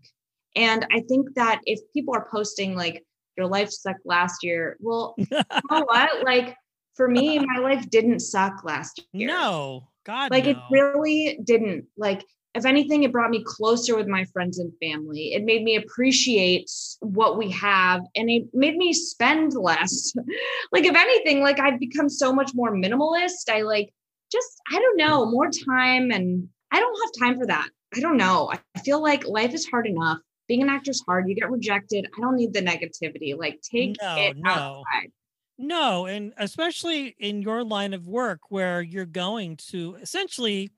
And 0.55 0.85
I 0.91 1.01
think 1.01 1.35
that 1.35 1.61
if 1.65 1.79
people 1.93 2.15
are 2.15 2.27
posting 2.31 2.75
like 2.75 3.03
your 3.37 3.47
life 3.47 3.69
sucked 3.69 4.05
last 4.05 4.43
year, 4.43 4.77
well, 4.79 5.15
you 5.17 5.27
know 5.31 5.85
what? 5.85 6.23
Like 6.23 6.55
for 6.95 7.07
me, 7.07 7.39
my 7.39 7.59
life 7.59 7.89
didn't 7.89 8.21
suck 8.21 8.63
last 8.63 9.01
year. 9.13 9.27
No, 9.27 9.89
God, 10.05 10.31
Like 10.31 10.47
it 10.47 10.57
really 10.71 11.39
didn't. 11.43 11.85
Like 11.97 12.23
if 12.53 12.65
anything, 12.65 13.03
it 13.03 13.11
brought 13.11 13.31
me 13.31 13.43
closer 13.45 13.97
with 13.97 14.07
my 14.07 14.23
friends 14.25 14.59
and 14.59 14.71
family. 14.81 15.33
It 15.33 15.43
made 15.43 15.63
me 15.63 15.75
appreciate 15.75 16.71
what 17.01 17.37
we 17.37 17.51
have 17.51 18.01
and 18.15 18.29
it 18.29 18.45
made 18.53 18.77
me 18.77 18.93
spend 18.93 19.53
less. 19.53 20.13
like 20.71 20.85
if 20.85 20.95
anything, 20.95 21.41
like 21.41 21.59
I've 21.59 21.79
become 21.79 22.07
so 22.07 22.31
much 22.31 22.51
more 22.55 22.71
minimalist. 22.71 23.49
I 23.49 23.63
like 23.63 23.93
just, 24.31 24.61
I 24.71 24.79
don't 24.79 24.97
know, 24.97 25.25
more 25.25 25.49
time 25.49 26.11
and 26.11 26.47
I 26.71 26.79
don't 26.79 26.97
have 27.03 27.27
time 27.29 27.39
for 27.39 27.45
that. 27.47 27.69
I 27.95 27.99
don't 27.99 28.17
know. 28.17 28.51
I 28.75 28.79
feel 28.79 29.01
like 29.01 29.25
life 29.25 29.53
is 29.53 29.65
hard 29.65 29.87
enough. 29.87 30.19
Being 30.47 30.61
an 30.61 30.69
actor 30.69 30.91
is 30.91 31.03
hard. 31.05 31.27
You 31.27 31.35
get 31.35 31.49
rejected. 31.49 32.07
I 32.15 32.21
don't 32.21 32.35
need 32.35 32.53
the 32.53 32.61
negativity. 32.61 33.37
Like 33.37 33.61
take 33.61 33.95
No, 34.01 34.15
it 34.17 34.37
no. 34.37 34.49
outside. 34.49 35.11
No, 35.57 36.05
and 36.05 36.33
especially 36.37 37.15
in 37.19 37.41
your 37.41 37.63
line 37.63 37.93
of 37.93 38.07
work 38.07 38.41
where 38.49 38.81
you're 38.81 39.05
going 39.05 39.55
to 39.69 39.95
essentially 40.01 40.71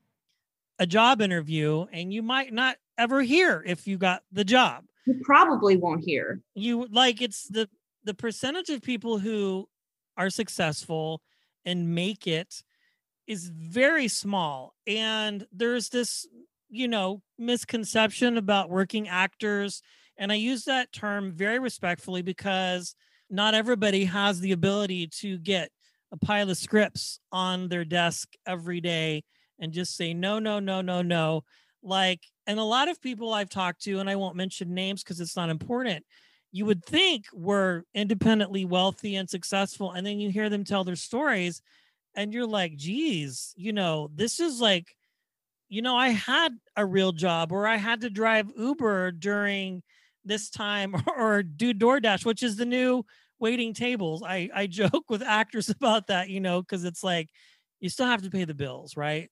a 0.78 0.86
job 0.86 1.22
interview 1.22 1.88
and 1.92 2.14
you 2.14 2.22
might 2.22 2.54
not 2.54 2.78
ever 2.98 3.22
hear 3.24 3.64
if 3.66 3.88
you 3.88 3.98
got 3.98 4.24
the 4.32 4.46
job. 4.46 4.86
You 5.08 5.20
probably 5.24 5.78
won't 5.78 6.04
hear. 6.04 6.42
You 6.54 6.88
like 6.92 7.22
it's 7.22 7.48
the 7.48 7.68
the 8.04 8.14
percentage 8.14 8.70
of 8.70 8.82
people 8.82 9.18
who 9.18 9.68
are 10.16 10.30
successful 10.30 11.22
and 11.66 11.96
make 11.96 12.28
it 12.28 12.64
is 13.28 13.50
very 13.50 14.08
small 14.08 14.74
and 14.88 15.46
there's 15.52 15.90
this 15.90 16.26
you 16.70 16.88
know 16.88 17.22
misconception 17.38 18.38
about 18.38 18.70
working 18.70 19.08
actors 19.08 19.82
and 20.18 20.32
I 20.32 20.36
use 20.36 20.66
that 20.66 20.92
term 20.92 21.32
very 21.32 21.60
respectfully 21.60 22.22
because 22.22 22.96
not 23.30 23.54
everybody 23.54 24.06
has 24.06 24.40
the 24.40 24.54
ability 24.54 25.08
to 25.20 25.38
get 25.38 25.70
a 26.12 26.18
pile 26.18 26.50
of 26.50 26.58
scripts 26.58 27.20
on 27.32 27.68
their 27.68 27.86
desk 27.86 28.30
every 28.48 28.82
day 28.82 29.24
and 29.60 29.74
just 29.74 29.96
say 29.96 30.14
no 30.14 30.40
no 30.40 30.60
no 30.60 30.82
no 30.82 31.02
no. 31.02 31.44
Like 31.84 32.22
and 32.48 32.60
a 32.60 32.64
lot 32.64 32.88
of 32.88 33.02
people 33.02 33.34
i've 33.34 33.50
talked 33.50 33.84
to 33.84 34.00
and 34.00 34.10
i 34.10 34.16
won't 34.16 34.36
mention 34.36 34.74
names 34.74 35.04
because 35.04 35.20
it's 35.20 35.36
not 35.36 35.50
important 35.50 36.04
you 36.52 36.66
would 36.66 36.84
think 36.86 37.26
were 37.34 37.84
independently 37.94 38.66
wealthy 38.66 39.16
and 39.16 39.30
successful 39.30 39.92
and 39.92 40.06
then 40.08 40.20
you 40.20 40.32
hear 40.32 40.50
them 40.50 40.64
tell 40.64 40.84
their 40.84 40.96
stories 40.96 41.62
and 42.18 42.34
you're 42.34 42.46
like 42.46 42.76
geez 42.76 43.54
you 43.56 43.72
know 43.72 44.10
this 44.14 44.42
is 44.42 44.60
like 44.60 44.94
you 45.70 45.82
know 45.82 45.96
i 45.96 46.10
had 46.10 46.52
a 46.76 46.86
real 46.86 47.14
job 47.14 47.54
or 47.54 47.66
i 47.66 47.78
had 47.78 48.02
to 48.02 48.10
drive 48.10 48.52
uber 48.58 49.12
during 49.12 49.82
this 50.26 50.50
time 50.50 50.94
or 51.18 51.44
do 51.44 51.74
doordash 51.74 52.26
which 52.26 52.44
is 52.44 52.58
the 52.58 52.66
new 52.66 53.04
waiting 53.40 53.74
tables 53.74 54.22
i 54.24 54.50
i 54.54 54.68
joke 54.82 55.06
with 55.10 55.22
actors 55.22 55.70
about 55.70 56.08
that 56.08 56.30
you 56.30 56.42
know 56.42 56.62
because 56.62 56.84
it's 56.84 57.04
like 57.04 57.30
you 57.80 57.90
still 57.90 58.08
have 58.08 58.24
to 58.24 58.30
pay 58.30 58.44
the 58.44 58.54
bills 58.54 58.98
right 58.98 59.30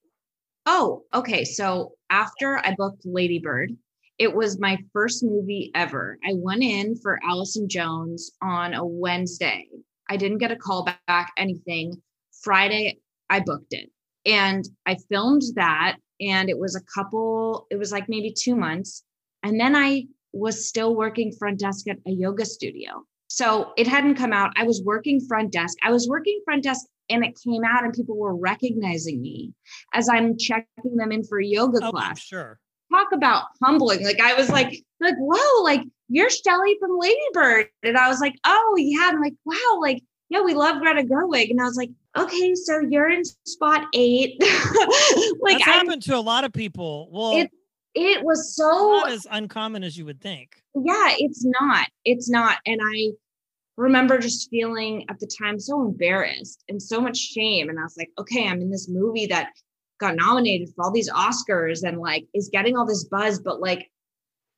Oh, 0.66 1.04
okay. 1.14 1.44
So 1.44 1.94
after 2.10 2.58
I 2.58 2.74
booked 2.76 3.04
Lady 3.06 3.40
Bird, 3.40 3.76
it 4.18 4.34
was 4.34 4.60
my 4.60 4.78
first 4.94 5.24
movie 5.24 5.72
ever. 5.76 6.18
I 6.26 6.34
went 6.36 6.64
in 6.64 6.96
for 6.98 7.20
Allison 7.24 7.70
Jones 7.70 8.32
on 8.42 8.74
a 8.74 8.84
Wednesday. 8.84 9.68
I 10.10 10.18
didn't 10.18 10.40
get 10.40 10.52
a 10.52 10.56
call 10.56 10.88
back, 11.08 11.34
anything. 11.38 12.02
Friday, 12.46 13.00
I 13.30 13.42
booked 13.42 13.74
it 13.74 13.90
and 14.26 14.64
I 14.86 14.96
filmed 15.10 15.42
that. 15.56 15.98
And 16.22 16.50
it 16.50 16.58
was 16.58 16.76
a 16.76 16.82
couple, 16.96 17.68
it 17.70 17.78
was 17.78 17.92
like 17.92 18.08
maybe 18.08 18.32
two 18.32 18.56
months. 18.56 19.04
And 19.44 19.60
then 19.60 19.76
I 19.76 20.06
was 20.32 20.68
still 20.68 20.96
working 20.96 21.34
front 21.38 21.60
desk 21.60 21.90
at 21.90 21.98
a 22.08 22.12
yoga 22.12 22.46
studio. 22.46 23.04
So 23.28 23.74
it 23.76 23.88
hadn't 23.88 24.16
come 24.16 24.32
out. 24.32 24.52
I 24.56 24.64
was 24.64 24.82
working 24.86 25.20
front 25.28 25.52
desk. 25.52 25.78
I 25.84 25.92
was 25.92 26.08
working 26.08 26.40
front 26.46 26.64
desk 26.64 26.86
and 27.10 27.26
it 27.26 27.38
came 27.44 27.64
out 27.66 27.84
and 27.84 27.94
people 27.94 28.18
were 28.18 28.36
recognizing 28.36 29.22
me 29.22 29.54
as 29.94 30.08
I'm 30.08 30.38
checking 30.38 30.96
them 30.96 31.12
in 31.12 31.24
for 31.24 31.40
a 31.40 31.46
yoga 31.46 31.80
oh 31.84 31.92
class. 31.92 32.22
sure 32.22 32.60
Talk 32.94 33.12
about 33.12 33.46
humbling. 33.62 34.06
Like 34.06 34.22
I 34.22 34.36
was 34.36 34.50
like, 34.50 34.82
like, 35.02 35.16
whoa, 35.18 35.64
like 35.64 35.82
you're 36.08 36.30
Shelly 36.30 36.78
from 36.80 36.98
Lady 36.98 37.20
Bird. 37.34 37.68
And 37.84 37.98
I 37.98 38.08
was 38.08 38.22
like, 38.22 38.36
oh 38.46 38.76
yeah. 38.78 39.10
I'm 39.12 39.20
like, 39.20 39.34
wow, 39.44 39.80
like, 39.82 40.02
yeah, 40.30 40.42
we 40.42 40.54
love 40.54 40.82
Greta 40.82 41.04
Gerwig. 41.04 41.50
And 41.52 41.62
I 41.62 41.66
was 41.66 41.78
like, 41.78 41.92
okay, 42.18 42.56
so 42.56 42.80
you're 42.80 43.10
in 43.10 43.24
spot 43.46 43.86
eight. 43.94 44.36
like 44.42 45.60
that's 45.60 45.68
I, 45.68 45.72
happened 45.72 46.04
to 46.04 46.16
a 46.16 46.20
lot 46.20 46.44
of 46.44 46.54
people 46.54 47.10
well 47.12 47.38
It- 47.38 47.52
it 47.98 48.26
was 48.26 48.54
so 48.54 48.66
not 48.66 49.10
as 49.10 49.26
uncommon 49.32 49.82
as 49.82 49.98
you 49.98 50.04
would 50.04 50.20
think 50.20 50.62
yeah 50.76 51.14
it's 51.18 51.46
not 51.46 51.88
it's 52.04 52.30
not 52.30 52.58
and 52.66 52.82
i 52.84 53.12
remember 53.78 54.18
just 54.18 54.50
feeling 54.50 55.06
at 55.10 55.20
the 55.20 55.30
time 55.42 55.60
so 55.60 55.82
embarrassed 55.82 56.64
and 56.70 56.82
so 56.82 57.02
much 57.02 57.18
shame. 57.18 57.70
And 57.70 57.80
I 57.80 57.84
was 57.84 57.98
like, 57.98 58.10
okay, 58.18 58.48
I'm 58.48 58.62
in 58.62 58.72
this 58.72 58.88
movie 58.90 59.28
that 59.28 59.50
got 60.00 60.16
nominated 60.16 60.70
for 60.76 60.86
all 60.86 60.92
these 60.92 61.12
Oscars 61.12 61.84
and 61.84 62.00
like 62.00 62.26
is 62.34 62.50
getting 62.52 62.78
all 62.78 62.86
this 62.86 63.06
buzz, 63.06 63.40
but 63.40 63.60
like 63.60 63.90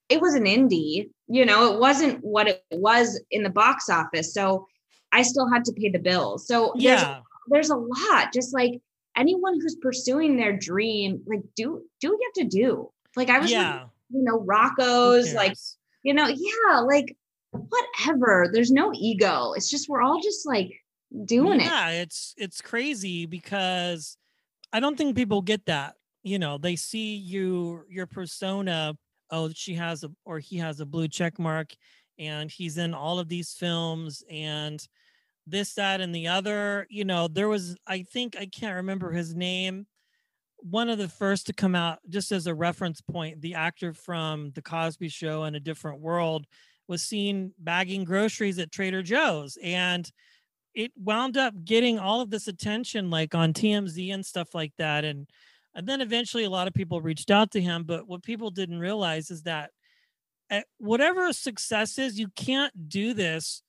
it 0.10 0.22
was 0.22 0.36
an 0.36 0.46
indie, 0.46 1.10
you 1.28 1.46
know, 1.46 1.74
it 1.74 1.80
wasn't 1.80 2.20
what 2.24 2.48
it 2.48 2.64
was 2.72 3.20
in 3.32 3.44
the 3.44 3.50
box 3.50 3.90
office. 3.90 4.34
So 4.34 4.68
I 5.12 5.22
still 5.24 5.50
had 5.50 5.65
to 5.65 5.74
pay 5.74 5.89
the 5.89 6.00
bills. 6.00 6.48
So 6.48 6.74
Yeah. 6.76 7.22
there's, 7.50 7.67
there's 7.67 7.70
a 7.70 7.76
lot, 7.76 8.34
just 8.34 8.54
like 8.54 8.82
anyone 9.15 9.60
who's 9.60 9.76
pursuing 9.76 10.36
their 10.38 10.56
dream, 10.56 11.22
like 11.26 11.41
do 11.56 11.84
do 12.00 12.10
what 12.12 12.20
you 12.20 12.32
have 12.36 12.50
to 12.50 12.58
do. 12.58 12.91
Like 13.15 13.30
I 13.30 13.39
was 13.39 13.50
like, 13.52 13.52
Yeah. 13.52 13.86
you 14.12 14.24
know, 14.24 14.39
Rocco's, 14.39 15.34
like, 15.34 15.56
you 16.04 16.13
know, 16.13 16.28
yeah, 16.28 16.80
like 16.82 17.15
whatever. 17.52 18.50
There's 18.52 18.72
no 18.72 18.91
ego. 18.93 19.54
It's 19.54 19.70
just 19.70 19.89
we're 19.89 20.02
all 20.02 20.22
just 20.22 20.46
like 20.46 20.72
doing 21.26 21.62
it. 21.62 21.65
yeah, 21.65 21.89
it's 21.91 22.34
it's 22.38 22.62
crazy 22.62 23.26
because 23.26 24.17
I 24.74 24.80
don't 24.80 24.98
think 24.98 25.15
people 25.15 25.41
get 25.41 25.65
that. 25.67 25.96
You 26.24 26.39
know, 26.39 26.58
they 26.58 26.76
see 26.76 27.15
you 27.15 27.84
your 27.89 28.06
persona. 28.08 28.96
Oh, 29.32 29.50
she 29.54 29.74
has 29.76 30.04
a 30.04 30.12
or 30.26 30.39
he 30.39 30.58
has 30.58 30.80
a 30.80 30.86
blue 30.86 31.08
check 31.08 31.39
mark, 31.39 31.74
and 32.20 32.50
he's 32.52 32.78
in 32.78 32.94
all 32.94 33.20
of 33.20 33.30
these 33.30 33.54
films 33.54 34.24
and 34.30 34.86
this, 35.46 35.74
that, 35.76 36.02
and 36.02 36.14
the 36.14 36.28
other. 36.28 36.88
You 36.90 37.06
know, 37.06 37.28
there 37.28 37.48
was 37.48 37.76
I 37.88 38.04
think 38.04 38.36
I 38.38 38.46
can't 38.46 38.76
remember 38.78 39.12
his 39.12 39.36
name. 39.36 39.88
One 40.58 40.90
of 40.90 40.98
the 40.98 41.08
first 41.08 41.48
to 41.48 41.54
come 41.54 41.76
out, 41.76 42.00
just 42.10 42.32
as 42.32 42.48
a 42.48 42.56
reference 42.56 43.00
point, 43.00 43.42
the 43.42 43.54
actor 43.54 43.94
from 43.94 44.52
The 44.56 44.62
Cosby 44.62 45.10
Show 45.10 45.44
and 45.44 45.56
A 45.56 45.60
Different 45.60 46.02
World 46.02 46.48
was 46.88 47.04
seen 47.04 47.54
bagging 47.60 48.04
groceries 48.04 48.60
at 48.60 48.72
Trader 48.72 49.04
Joe's, 49.04 49.58
and 49.62 50.10
it 50.78 50.92
wound 50.96 51.38
up 51.38 51.54
getting 51.66 51.98
all 51.98 52.22
of 52.22 52.30
this 52.30 52.48
attention 52.48 53.10
like 53.10 53.34
on 53.34 53.52
TMZ 53.52 54.14
and 54.14 54.26
stuff 54.26 54.54
like 54.54 54.74
that 54.78 55.04
and 55.04 55.28
and 55.74 55.88
then 55.88 56.02
eventually 56.02 56.44
a 56.44 56.50
lot 56.50 56.68
of 56.68 56.74
people 56.74 57.02
reached 57.02 57.32
out 57.32 57.52
to 57.52 57.60
him 57.60 57.84
but 57.84 58.08
what 58.08 58.22
people 58.22 58.52
didn't 58.52 58.80
realize 58.80 59.32
is 59.32 59.42
that 59.42 59.66
at 59.66 59.72
Eh, 60.50 60.62
whatever 60.78 61.34
success 61.34 61.98
is 61.98 62.20
you 62.20 62.30
can't 62.36 62.90
do 62.90 63.14
this 63.14 63.64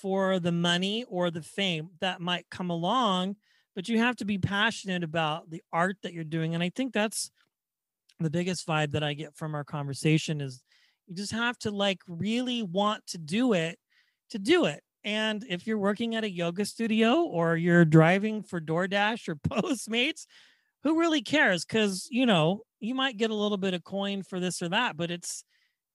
for 0.00 0.38
the 0.38 0.52
money 0.52 1.04
or 1.08 1.30
the 1.30 1.42
fame 1.42 1.90
that 2.00 2.20
might 2.20 2.46
come 2.50 2.70
along 2.70 3.36
but 3.74 3.88
you 3.88 3.98
have 3.98 4.16
to 4.16 4.24
be 4.24 4.38
passionate 4.38 5.04
about 5.04 5.48
the 5.50 5.62
art 5.72 5.96
that 6.02 6.12
you're 6.12 6.24
doing 6.24 6.54
and 6.54 6.62
I 6.62 6.70
think 6.70 6.92
that's 6.92 7.30
the 8.18 8.30
biggest 8.30 8.66
vibe 8.66 8.92
that 8.92 9.04
I 9.04 9.14
get 9.14 9.36
from 9.36 9.54
our 9.54 9.64
conversation 9.64 10.40
is 10.40 10.62
you 11.06 11.14
just 11.14 11.32
have 11.32 11.58
to 11.60 11.70
like 11.70 12.00
really 12.08 12.62
want 12.62 13.06
to 13.08 13.18
do 13.18 13.52
it 13.52 13.78
to 14.30 14.38
do 14.38 14.64
it 14.64 14.82
and 15.04 15.44
if 15.48 15.66
you're 15.66 15.78
working 15.78 16.16
at 16.16 16.24
a 16.24 16.30
yoga 16.30 16.64
studio 16.64 17.22
or 17.22 17.56
you're 17.56 17.84
driving 17.84 18.42
for 18.42 18.60
DoorDash 18.60 19.28
or 19.28 19.36
Postmates, 19.48 20.26
who 20.82 20.98
really 20.98 21.22
cares? 21.22 21.64
Because, 21.64 22.08
you 22.10 22.26
know, 22.26 22.62
you 22.80 22.94
might 22.94 23.16
get 23.16 23.30
a 23.30 23.34
little 23.34 23.56
bit 23.56 23.74
of 23.74 23.84
coin 23.84 24.22
for 24.22 24.38
this 24.38 24.60
or 24.60 24.68
that, 24.68 24.96
but 24.96 25.10
it's, 25.10 25.44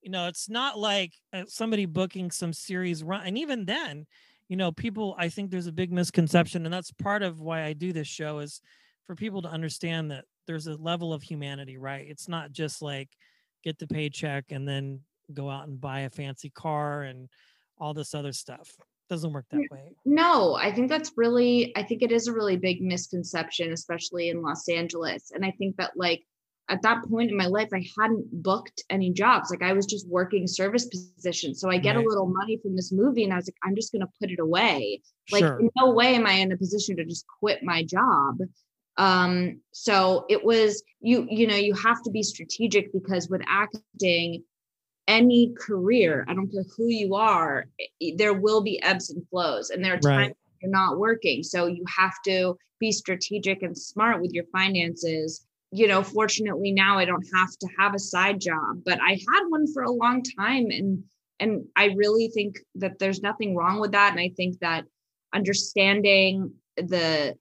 you 0.04 0.12
know, 0.12 0.28
it's 0.28 0.50
not 0.50 0.78
like 0.78 1.14
uh, 1.32 1.44
somebody 1.48 1.86
booking 1.86 2.30
some 2.30 2.54
series 2.54 3.04
run. 3.04 3.26
And 3.26 3.38
even 3.38 3.66
then, 3.66 4.06
you 4.50 4.58
know, 4.58 4.72
people, 4.72 5.16
I 5.18 5.30
think 5.30 5.50
there's 5.50 5.68
a 5.68 5.72
big 5.72 5.92
misconception. 5.92 6.66
And 6.66 6.74
that's 6.74 6.92
part 6.92 7.24
of 7.24 7.40
why 7.40 7.64
I 7.64 7.74
do 7.74 7.94
this 7.94 8.08
show 8.08 8.40
is 8.40 8.62
for 9.08 9.16
people 9.16 9.42
to 9.44 9.48
understand 9.48 10.12
that 10.12 10.26
there's 10.46 10.68
a 10.68 10.76
level 10.76 11.14
of 11.14 11.24
humanity, 11.24 11.78
right? 11.78 12.06
It's 12.08 12.28
not 12.28 12.52
just 12.52 12.82
like 12.82 13.10
get 13.64 13.80
the 13.80 13.88
paycheck 13.88 14.52
and 14.52 14.68
then 14.68 15.00
go 15.34 15.50
out 15.50 15.68
and 15.68 15.80
buy 15.80 16.02
a 16.02 16.10
fancy 16.10 16.50
car 16.50 17.04
and 17.04 17.30
all 17.78 17.94
this 17.94 18.14
other 18.14 18.34
stuff 18.34 18.70
doesn't 19.10 19.32
work 19.32 19.46
that 19.52 19.62
way. 19.72 19.96
No, 20.06 20.56
I 20.56 20.72
think 20.72 20.90
that's 20.90 21.12
really, 21.16 21.72
I 21.76 21.84
think 21.84 22.02
it 22.02 22.12
is 22.12 22.28
a 22.28 22.34
really 22.34 22.58
big 22.58 22.82
misconception, 22.82 23.72
especially 23.72 24.30
in 24.30 24.42
Los 24.42 24.68
Angeles. 24.68 25.32
And 25.34 25.46
I 25.46 25.52
think 25.52 25.78
that, 25.78 25.92
like, 25.96 26.24
at 26.70 26.82
that 26.84 27.04
point 27.10 27.30
in 27.30 27.38
my 27.38 27.48
life, 27.48 27.70
I 27.74 27.86
hadn't 28.00 28.26
booked 28.42 28.84
any 28.90 29.12
jobs. 29.12 29.50
Like, 29.52 29.62
I 29.62 29.74
was 29.74 29.86
just 29.86 30.08
working 30.08 30.48
service 30.48 30.86
positions. 30.86 31.60
So 31.60 31.70
I 31.70 31.78
get 31.78 31.96
Right. 31.96 32.06
a 32.06 32.08
little 32.08 32.28
money 32.28 32.58
from 32.58 32.76
this 32.76 32.92
movie, 32.92 33.24
and 33.24 33.34
I 33.34 33.36
was 33.38 33.48
like, 33.48 33.58
I'm 33.64 33.76
just 33.76 33.92
going 33.92 34.02
to 34.02 34.12
put 34.20 34.32
it 34.32 34.40
away. 34.40 35.02
Like, 35.32 35.42
sure. 35.42 35.60
in 35.60 35.70
no 35.76 35.92
way 35.92 36.16
am 36.16 36.26
I 36.26 36.34
in 36.34 36.52
a 36.52 36.58
position 36.58 36.96
to 36.98 37.06
just 37.06 37.26
quit 37.40 37.64
my 37.64 37.84
job. 37.84 38.40
Um, 38.98 39.60
so 39.72 40.26
it 40.30 40.44
was 40.46 40.84
you, 41.02 41.28
you 41.30 41.48
know, 41.48 41.56
you 41.56 41.74
have 41.74 42.02
to 42.04 42.12
be 42.12 42.24
strategic 42.24 42.94
because 42.94 43.28
with 43.30 43.42
acting, 43.48 44.44
any 45.08 45.54
career, 45.60 46.26
I 46.30 46.34
don't 46.34 46.50
care 46.50 46.64
who 46.78 46.88
you 46.88 47.16
are, 47.16 47.66
there 48.18 48.34
will 48.34 48.62
be 48.62 48.82
ebbs 48.84 49.10
and 49.10 49.28
flows. 49.30 49.70
And 49.70 49.84
there 49.84 49.96
are 49.96 50.00
Right. 50.02 50.28
times 50.28 50.36
you're 50.62 50.72
not 50.72 50.98
working. 50.98 51.44
So 51.44 51.66
you 51.68 51.84
have 51.98 52.14
to 52.26 52.58
be 52.80 52.92
strategic 52.92 53.64
and 53.64 53.78
smart 53.78 54.22
with 54.22 54.32
your 54.32 54.46
finances. 54.54 55.46
You 55.76 55.88
know, 55.88 56.04
fortunately 56.04 56.72
now 56.72 57.00
I 57.00 57.06
don't 57.06 57.26
have 57.34 57.50
to 57.62 57.68
have 57.80 57.96
a 57.96 58.00
side 58.00 58.40
job, 58.40 58.84
but 58.86 59.00
I 59.02 59.12
had 59.14 59.44
one 59.50 59.66
for 59.74 59.84
a 59.84 59.92
long 59.92 60.22
time 60.40 60.68
and 60.70 61.04
and 61.40 61.66
I 61.76 61.86
really 61.98 62.28
think 62.28 62.60
that 62.76 63.00
there's 63.00 63.22
nothing 63.22 63.56
wrong 63.56 63.80
with 63.80 63.92
that 63.94 64.12
and 64.12 64.20
I 64.20 64.32
think 64.38 64.60
that 64.60 64.86
understanding 65.34 66.54
the 66.78 67.36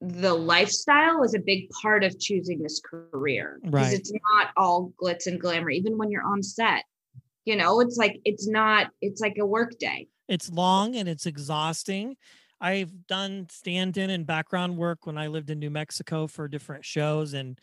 the 0.00 0.34
lifestyle 0.34 1.22
is 1.22 1.34
a 1.34 1.38
big 1.38 1.70
part 1.70 2.04
of 2.04 2.18
choosing 2.20 2.62
this 2.62 2.80
career 2.80 3.58
because 3.62 3.72
Right. 3.72 3.92
it's 3.94 4.12
not 4.12 4.50
all 4.58 4.92
glitz 5.02 5.26
and 5.26 5.40
glamour 5.40 5.70
even 5.70 5.96
when 5.96 6.10
you're 6.10 6.26
on 6.26 6.42
set 6.42 6.84
you 7.46 7.56
know 7.56 7.80
it's 7.80 7.96
like 7.96 8.20
it's 8.24 8.46
not 8.46 8.90
it's 9.00 9.22
like 9.22 9.36
a 9.40 9.46
work 9.46 9.78
day 9.78 10.06
It's 10.28 10.50
long 10.50 10.96
and 10.96 11.08
it's 11.08 11.26
exhausting. 11.26 12.16
I've 12.60 13.06
done 13.06 13.46
stand 13.50 13.96
in 13.96 14.10
and 14.10 14.26
background 14.26 14.76
work 14.76 15.06
when 15.06 15.18
I 15.18 15.26
lived 15.26 15.50
in 15.50 15.58
New 15.58 15.70
Mexico 15.70 16.26
for 16.26 16.48
different 16.48 16.84
shows, 16.84 17.34
and 17.34 17.58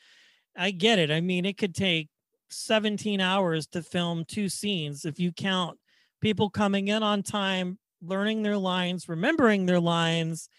I 0.55 0.71
get 0.71 0.99
it. 0.99 1.11
I 1.11 1.21
mean, 1.21 1.45
it 1.45 1.57
could 1.57 1.73
take 1.75 2.09
17 2.49 3.21
hours 3.21 3.67
to 3.67 3.81
film 3.81 4.25
two 4.25 4.49
scenes 4.49 5.05
if 5.05 5.19
you 5.19 5.31
count 5.31 5.77
people 6.21 6.49
coming 6.49 6.89
in 6.89 7.03
on 7.03 7.23
time, 7.23 7.79
learning 8.01 8.43
their 8.43 8.57
lines, 8.57 9.09
remembering 9.09 9.65
their 9.65 9.79
lines, 9.79 10.49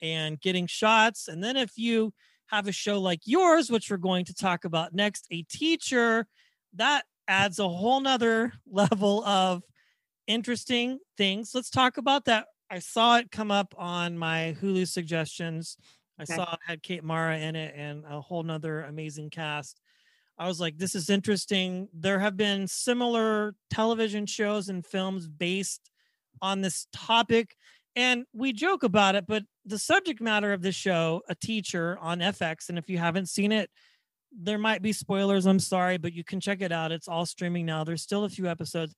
and 0.00 0.40
getting 0.40 0.66
shots. 0.66 1.28
And 1.28 1.42
then 1.42 1.56
if 1.56 1.76
you 1.76 2.12
have 2.46 2.66
a 2.66 2.72
show 2.72 3.00
like 3.00 3.20
yours, 3.24 3.70
which 3.70 3.90
we're 3.90 3.96
going 3.96 4.24
to 4.26 4.34
talk 4.34 4.64
about 4.64 4.94
next, 4.94 5.26
a 5.30 5.42
teacher, 5.42 6.26
that 6.74 7.04
adds 7.28 7.58
a 7.58 7.68
whole 7.68 8.00
nother 8.00 8.52
level 8.70 9.24
of 9.24 9.62
interesting 10.26 10.98
things. 11.16 11.52
Let's 11.54 11.70
talk 11.70 11.96
about 11.96 12.24
that. 12.26 12.46
I 12.70 12.78
saw 12.78 13.18
it 13.18 13.30
come 13.32 13.50
up 13.50 13.74
on 13.76 14.16
my 14.16 14.56
Hulu 14.60 14.86
suggestions. 14.86 15.76
I 16.18 16.22
Okay. 16.22 16.36
saw 16.36 16.54
it 16.54 16.60
had 16.64 16.82
Kate 16.82 17.02
Mara 17.02 17.38
in 17.38 17.56
it 17.56 17.74
and 17.76 18.04
a 18.08 18.20
whole 18.20 18.42
nother 18.42 18.82
amazing 18.82 19.30
cast. 19.30 19.80
I 20.38 20.46
was 20.46 20.60
like, 20.60 20.78
this 20.78 20.94
is 20.94 21.10
interesting. 21.10 21.88
There 21.92 22.18
have 22.20 22.36
been 22.36 22.68
similar 22.68 23.54
television 23.70 24.24
shows 24.26 24.68
and 24.68 24.86
films 24.86 25.26
based 25.28 25.90
on 26.40 26.60
this 26.60 26.86
topic. 26.92 27.56
And 27.96 28.24
we 28.32 28.52
joke 28.52 28.82
about 28.84 29.16
it, 29.16 29.26
but 29.26 29.42
the 29.64 29.78
subject 29.78 30.20
matter 30.20 30.52
of 30.52 30.62
this 30.62 30.76
show, 30.76 31.22
a 31.28 31.34
teacher 31.34 31.98
on 32.00 32.20
FX, 32.20 32.68
and 32.68 32.78
if 32.78 32.88
you 32.88 32.98
haven't 32.98 33.28
seen 33.28 33.50
it, 33.50 33.68
there 34.32 34.58
might 34.58 34.80
be 34.80 34.92
spoilers. 34.92 35.44
I'm 35.44 35.58
sorry, 35.58 35.98
but 35.98 36.12
you 36.12 36.22
can 36.22 36.40
check 36.40 36.62
it 36.62 36.70
out. 36.70 36.92
It's 36.92 37.08
all 37.08 37.26
streaming 37.26 37.66
now. 37.66 37.82
There's 37.82 38.02
still 38.02 38.24
a 38.24 38.28
few 38.28 38.46
episodes. 38.46 38.94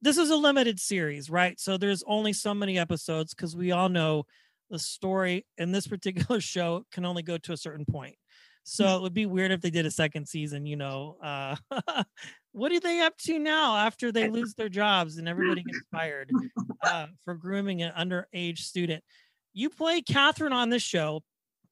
This 0.00 0.16
is 0.16 0.30
a 0.30 0.36
limited 0.36 0.78
series, 0.78 1.28
right? 1.28 1.58
So 1.58 1.76
there's 1.76 2.04
only 2.06 2.32
so 2.32 2.54
many 2.54 2.78
episodes 2.78 3.34
because 3.34 3.56
we 3.56 3.72
all 3.72 3.88
know 3.88 4.24
the 4.70 4.78
story 4.78 5.46
in 5.56 5.72
this 5.72 5.86
particular 5.88 6.40
show 6.40 6.84
can 6.92 7.04
only 7.04 7.22
go 7.22 7.38
to 7.38 7.52
a 7.52 7.56
certain 7.56 7.84
point. 7.84 8.16
So 8.64 8.96
it 8.96 9.02
would 9.02 9.14
be 9.14 9.24
weird 9.24 9.50
if 9.50 9.62
they 9.62 9.70
did 9.70 9.86
a 9.86 9.90
second 9.90 10.28
season, 10.28 10.66
you 10.66 10.76
know. 10.76 11.16
Uh, 11.22 11.56
what 12.52 12.70
are 12.70 12.80
they 12.80 13.00
up 13.00 13.16
to 13.20 13.38
now 13.38 13.76
after 13.76 14.12
they 14.12 14.28
lose 14.28 14.52
their 14.54 14.68
jobs 14.68 15.16
and 15.16 15.26
everybody 15.26 15.62
gets 15.62 15.80
fired 15.90 16.30
uh, 16.84 17.06
for 17.24 17.34
grooming 17.34 17.80
an 17.80 17.92
underage 17.98 18.58
student? 18.58 19.02
You 19.54 19.70
play 19.70 20.02
Catherine 20.02 20.52
on 20.52 20.68
this 20.68 20.82
show, 20.82 21.22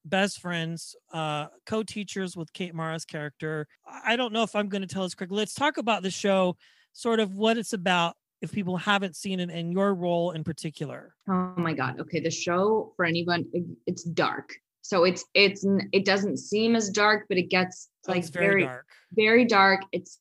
best 0.07 0.41
friends, 0.41 0.97
uh, 1.13 1.49
co-teachers 1.67 2.35
with 2.35 2.51
Kate 2.55 2.75
Mara's 2.75 3.05
character. 3.05 3.69
I 3.87 4.15
I 4.15 4.17
don't 4.17 4.33
know 4.33 4.43
if 4.43 4.57
I'm 4.57 4.71
going 4.71 4.83
to 4.83 4.89
tell 4.89 5.03
this 5.03 5.15
correctly. 5.15 5.37
Let's 5.37 5.55
talk 5.55 5.77
about 5.77 6.03
the 6.03 6.11
show, 6.11 6.57
sort 6.97 7.21
of 7.21 7.35
what 7.35 7.59
it's 7.59 7.75
about, 7.75 8.17
if 8.41 8.51
people 8.53 8.77
haven't 8.79 9.17
seen 9.17 9.39
it, 9.39 9.51
and 9.51 9.71
your 9.73 9.95
role 9.95 10.31
in 10.33 10.43
particular. 10.45 11.15
oh 11.29 11.53
my 11.57 11.73
god 11.75 12.01
okay 12.01 12.21
the 12.21 12.31
show 12.31 12.93
for 12.97 13.05
anyone 13.05 13.45
it- 13.53 13.77
it's 13.87 14.05
dark 14.05 14.49
so 14.83 15.05
it's 15.05 15.25
it's 15.35 15.65
it 15.93 16.05
doesn't 16.05 16.37
seem 16.39 16.77
as 16.77 16.89
dark 16.91 17.27
but 17.29 17.39
it 17.39 17.49
gets 17.51 17.89
Oh, 18.09 18.13
like 18.13 18.25
very, 18.27 18.47
very 18.47 18.63
dark. 18.65 18.87
very 19.13 19.45
dark. 19.45 19.81
It's 19.93 20.21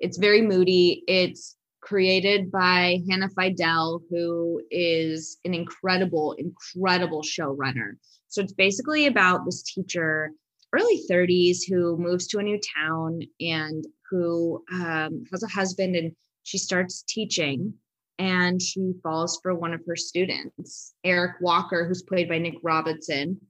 it's 0.00 0.18
very 0.18 0.42
moody. 0.42 1.04
It's 1.06 1.54
created 1.80 2.50
by 2.50 2.98
Hannah 3.08 3.28
Fidel, 3.38 4.00
who 4.10 4.60
is 4.70 5.38
an 5.44 5.54
incredible, 5.54 6.32
incredible 6.32 7.22
showrunner. 7.22 7.90
So 8.28 8.42
it's 8.42 8.52
basically 8.52 9.06
about 9.06 9.44
this 9.44 9.62
teacher, 9.62 10.32
early 10.74 11.02
30s, 11.10 11.58
who 11.68 11.96
moves 11.96 12.26
to 12.28 12.38
a 12.38 12.42
new 12.42 12.58
town 12.76 13.20
and 13.40 13.84
who 14.10 14.62
um, 14.72 15.24
has 15.30 15.42
a 15.42 15.48
husband, 15.48 15.96
and 15.96 16.12
she 16.42 16.58
starts 16.58 17.02
teaching. 17.08 17.74
and 18.18 18.62
she 18.62 18.92
falls 19.02 19.40
for 19.42 19.54
one 19.54 19.74
of 19.74 19.80
her 19.88 19.96
students, 19.96 20.94
Eric 21.02 21.32
Walker, 21.40 21.84
who's 21.86 22.02
played 22.02 22.28
by 22.28 22.38
Nick 22.38 22.54
Robinson. 22.62 23.40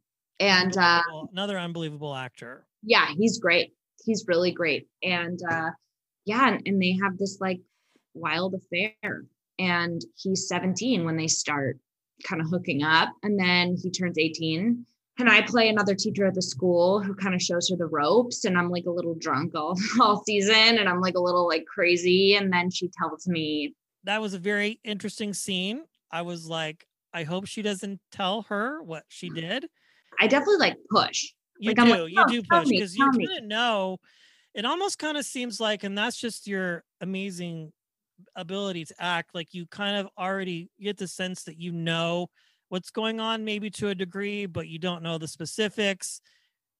And 0.40 0.76
uh, 0.76 1.02
another 1.32 1.58
unbelievable 1.58 2.14
actor. 2.14 2.66
Yeah, 2.82 3.06
he's 3.16 3.38
great. 3.38 3.74
He's 4.04 4.24
really 4.26 4.52
great. 4.52 4.88
And 5.02 5.38
uh, 5.50 5.70
yeah, 6.24 6.48
and, 6.48 6.62
and 6.66 6.80
they 6.80 6.98
have 7.02 7.18
this 7.18 7.38
like 7.40 7.60
wild 8.14 8.54
affair. 8.54 9.24
And 9.58 10.00
he's 10.16 10.48
17 10.48 11.04
when 11.04 11.16
they 11.16 11.28
start 11.28 11.78
kind 12.26 12.40
of 12.40 12.48
hooking 12.48 12.82
up. 12.82 13.10
And 13.22 13.38
then 13.38 13.76
he 13.80 13.90
turns 13.90 14.18
18 14.18 14.86
and 15.18 15.28
I 15.28 15.42
play 15.42 15.68
another 15.68 15.94
teacher 15.94 16.26
at 16.26 16.34
the 16.34 16.42
school 16.42 17.00
who 17.00 17.14
kind 17.14 17.34
of 17.34 17.42
shows 17.42 17.70
her 17.70 17.76
the 17.76 17.86
ropes 17.86 18.44
and 18.44 18.58
I'm 18.58 18.70
like 18.70 18.86
a 18.86 18.90
little 18.90 19.14
drunk 19.14 19.54
all, 19.54 19.78
all 20.00 20.22
season 20.24 20.78
and 20.78 20.88
I'm 20.88 21.00
like 21.00 21.14
a 21.14 21.20
little 21.20 21.46
like 21.46 21.64
crazy 21.66 22.34
and 22.34 22.52
then 22.52 22.70
she 22.70 22.90
tells 22.98 23.26
me 23.26 23.74
that 24.04 24.20
was 24.20 24.34
a 24.34 24.38
very 24.38 24.80
interesting 24.84 25.32
scene. 25.32 25.84
I 26.10 26.22
was 26.22 26.46
like 26.46 26.86
I 27.12 27.22
hope 27.22 27.46
she 27.46 27.62
doesn't 27.62 28.00
tell 28.10 28.42
her 28.48 28.82
what 28.82 29.04
she 29.08 29.28
mm-hmm. 29.28 29.40
did. 29.40 29.66
I 30.20 30.26
definitely 30.26 30.58
like 30.58 30.76
push. 30.90 31.32
You 31.58 31.70
like, 31.70 31.76
do. 31.76 31.84
like, 31.84 32.12
you 32.12 32.20
oh, 32.20 32.28
do 32.28 32.42
push 32.42 32.68
because 32.68 32.96
you 32.96 33.08
me. 33.12 33.26
didn't 33.26 33.48
know. 33.48 33.98
It 34.52 34.64
almost 34.64 34.98
kind 34.98 35.16
of 35.16 35.24
seems 35.24 35.60
like 35.60 35.84
and 35.84 35.96
that's 35.96 36.16
just 36.16 36.46
your 36.46 36.82
amazing 37.00 37.72
ability 38.36 38.84
to 38.84 38.94
act 38.98 39.34
like 39.34 39.54
you 39.54 39.66
kind 39.66 39.96
of 39.96 40.08
already 40.18 40.70
get 40.80 40.96
the 40.96 41.08
sense 41.08 41.44
that 41.44 41.58
you 41.58 41.72
know 41.72 42.28
what's 42.74 42.90
going 42.90 43.20
on, 43.20 43.44
maybe 43.44 43.70
to 43.70 43.90
a 43.90 43.94
degree, 43.94 44.46
but 44.46 44.66
you 44.66 44.80
don't 44.80 45.00
know 45.00 45.16
the 45.16 45.28
specifics. 45.28 46.20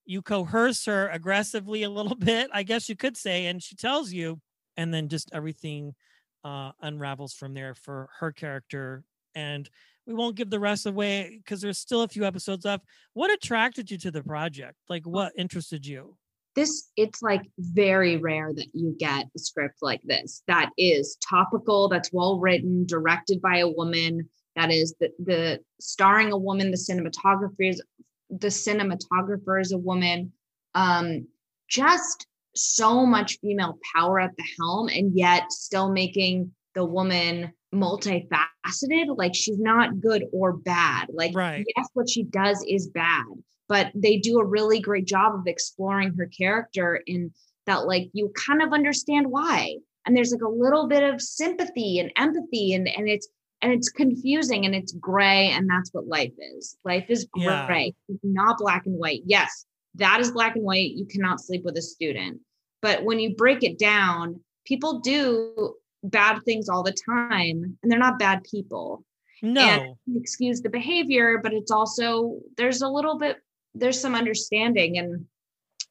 You 0.04 0.22
coerce 0.22 0.86
her 0.86 1.08
aggressively 1.10 1.84
a 1.84 1.88
little 1.88 2.16
bit, 2.32 2.50
I 2.52 2.64
guess 2.64 2.88
you 2.88 2.96
could 2.96 3.16
say, 3.16 3.46
and 3.46 3.62
she 3.62 3.76
tells 3.76 4.12
you, 4.12 4.40
and 4.76 4.92
then 4.92 5.08
just 5.08 5.30
everything 5.32 5.94
uh, 6.42 6.72
unravels 6.82 7.32
from 7.32 7.54
there 7.54 7.76
for 7.76 8.08
her 8.18 8.32
character. 8.32 9.04
And 9.36 9.70
we 10.04 10.14
won't 10.14 10.34
give 10.34 10.50
the 10.50 10.58
rest 10.58 10.84
away 10.86 11.38
because 11.38 11.60
there's 11.60 11.78
still 11.78 12.02
a 12.02 12.08
few 12.08 12.24
episodes 12.24 12.64
left. 12.64 12.84
What 13.12 13.32
attracted 13.32 13.88
you 13.88 13.98
to 13.98 14.10
the 14.10 14.24
project? 14.24 14.74
Like, 14.88 15.06
what 15.06 15.32
interested 15.38 15.86
you? 15.86 16.16
this 16.56 16.88
it's 16.96 17.20
like 17.20 17.42
very 17.58 18.16
rare 18.16 18.52
that 18.54 18.68
you 18.72 18.94
get 18.96 19.26
a 19.34 19.38
script 19.40 19.78
like 19.82 20.00
this 20.04 20.44
that 20.46 20.70
is 20.78 21.16
topical 21.28 21.88
that's 21.88 22.12
well 22.12 22.38
written 22.38 22.86
directed 22.86 23.42
by 23.42 23.58
a 23.58 23.68
woman 23.68 24.28
that 24.56 24.70
is 24.70 24.94
the, 25.00 25.10
the 25.18 25.60
starring 25.80 26.32
a 26.32 26.38
woman 26.38 26.70
the 26.70 26.76
cinematographer 26.76 27.70
is 27.70 27.82
the 28.30 28.48
cinematographer 28.48 29.60
is 29.60 29.72
a 29.72 29.78
woman. 29.78 30.32
Um 30.74 31.26
just 31.68 32.26
so 32.56 33.04
much 33.04 33.38
female 33.40 33.78
power 33.94 34.20
at 34.20 34.36
the 34.36 34.44
helm 34.58 34.88
and 34.88 35.16
yet 35.16 35.50
still 35.50 35.90
making 35.90 36.52
the 36.74 36.84
woman 36.84 37.52
multifaceted. 37.74 39.16
Like 39.16 39.34
she's 39.34 39.58
not 39.58 40.00
good 40.00 40.24
or 40.32 40.52
bad. 40.52 41.08
Like 41.12 41.34
right. 41.34 41.64
yes 41.76 41.88
what 41.94 42.08
she 42.08 42.22
does 42.24 42.64
is 42.68 42.88
bad 42.88 43.24
but 43.68 43.90
they 43.94 44.18
do 44.18 44.38
a 44.38 44.44
really 44.44 44.80
great 44.80 45.06
job 45.06 45.34
of 45.34 45.46
exploring 45.46 46.14
her 46.18 46.26
character 46.26 47.00
in 47.06 47.32
that 47.66 47.86
like 47.86 48.10
you 48.12 48.32
kind 48.46 48.62
of 48.62 48.72
understand 48.72 49.26
why. 49.26 49.76
And 50.06 50.14
there's 50.14 50.32
like 50.32 50.42
a 50.42 50.48
little 50.48 50.86
bit 50.86 51.02
of 51.02 51.22
sympathy 51.22 51.98
and 51.98 52.12
empathy 52.16 52.74
and 52.74 52.86
and 52.88 53.08
it's 53.08 53.28
and 53.64 53.72
it's 53.72 53.88
confusing 53.88 54.66
and 54.66 54.74
it's 54.74 54.92
gray 54.92 55.50
and 55.50 55.68
that's 55.68 55.92
what 55.92 56.06
life 56.06 56.32
is. 56.38 56.76
Life 56.84 57.06
is 57.08 57.26
gray. 57.32 57.94
Yeah. 58.08 58.14
it's 58.14 58.20
not 58.22 58.58
black 58.58 58.86
and 58.86 58.98
white. 58.98 59.22
Yes 59.24 59.66
that 59.96 60.20
is 60.20 60.32
black 60.32 60.56
and 60.56 60.64
white. 60.64 60.90
You 60.90 61.06
cannot 61.06 61.40
sleep 61.40 61.62
with 61.64 61.76
a 61.76 61.82
student. 61.82 62.40
But 62.82 63.04
when 63.04 63.18
you 63.18 63.34
break 63.34 63.62
it 63.62 63.78
down 63.78 64.40
people 64.66 65.00
do 65.00 65.74
bad 66.02 66.40
things 66.44 66.70
all 66.70 66.82
the 66.82 66.96
time 67.06 67.78
and 67.82 67.92
they're 67.92 67.98
not 67.98 68.18
bad 68.18 68.42
people. 68.44 69.04
No. 69.42 69.60
and 69.60 70.16
excuse 70.16 70.62
the 70.62 70.70
behavior 70.70 71.38
but 71.42 71.52
it's 71.52 71.70
also 71.70 72.38
there's 72.56 72.80
a 72.80 72.88
little 72.88 73.18
bit 73.18 73.38
there's 73.74 74.00
some 74.00 74.14
understanding. 74.14 74.98
And 74.98 75.26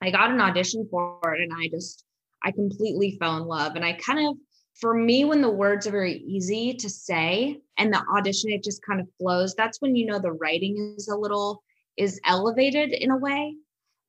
i 0.01 0.11
got 0.11 0.31
an 0.31 0.41
audition 0.41 0.87
for 0.89 1.19
it 1.33 1.41
and 1.41 1.51
i 1.53 1.67
just 1.69 2.03
i 2.43 2.51
completely 2.51 3.17
fell 3.19 3.37
in 3.37 3.43
love. 3.43 3.75
And 3.75 3.85
i 3.85 3.93
kind 3.93 4.27
of 4.27 4.37
for 4.79 4.93
me 4.93 5.25
when 5.25 5.41
the 5.41 5.49
words 5.49 5.87
are 5.87 5.91
very 5.91 6.17
easy 6.19 6.73
to 6.73 6.89
say 6.89 7.59
and 7.77 7.93
the 7.93 8.03
audition 8.15 8.51
it 8.51 8.63
just 8.63 8.83
kind 8.85 8.99
of 8.99 9.07
flows 9.19 9.53
that's 9.55 9.81
when 9.81 9.95
you 9.95 10.05
know 10.05 10.19
the 10.19 10.31
writing 10.31 10.95
is 10.97 11.07
a 11.07 11.15
little 11.15 11.63
is 11.97 12.19
elevated 12.25 12.91
in 12.91 13.11
a 13.11 13.17
way 13.17 13.55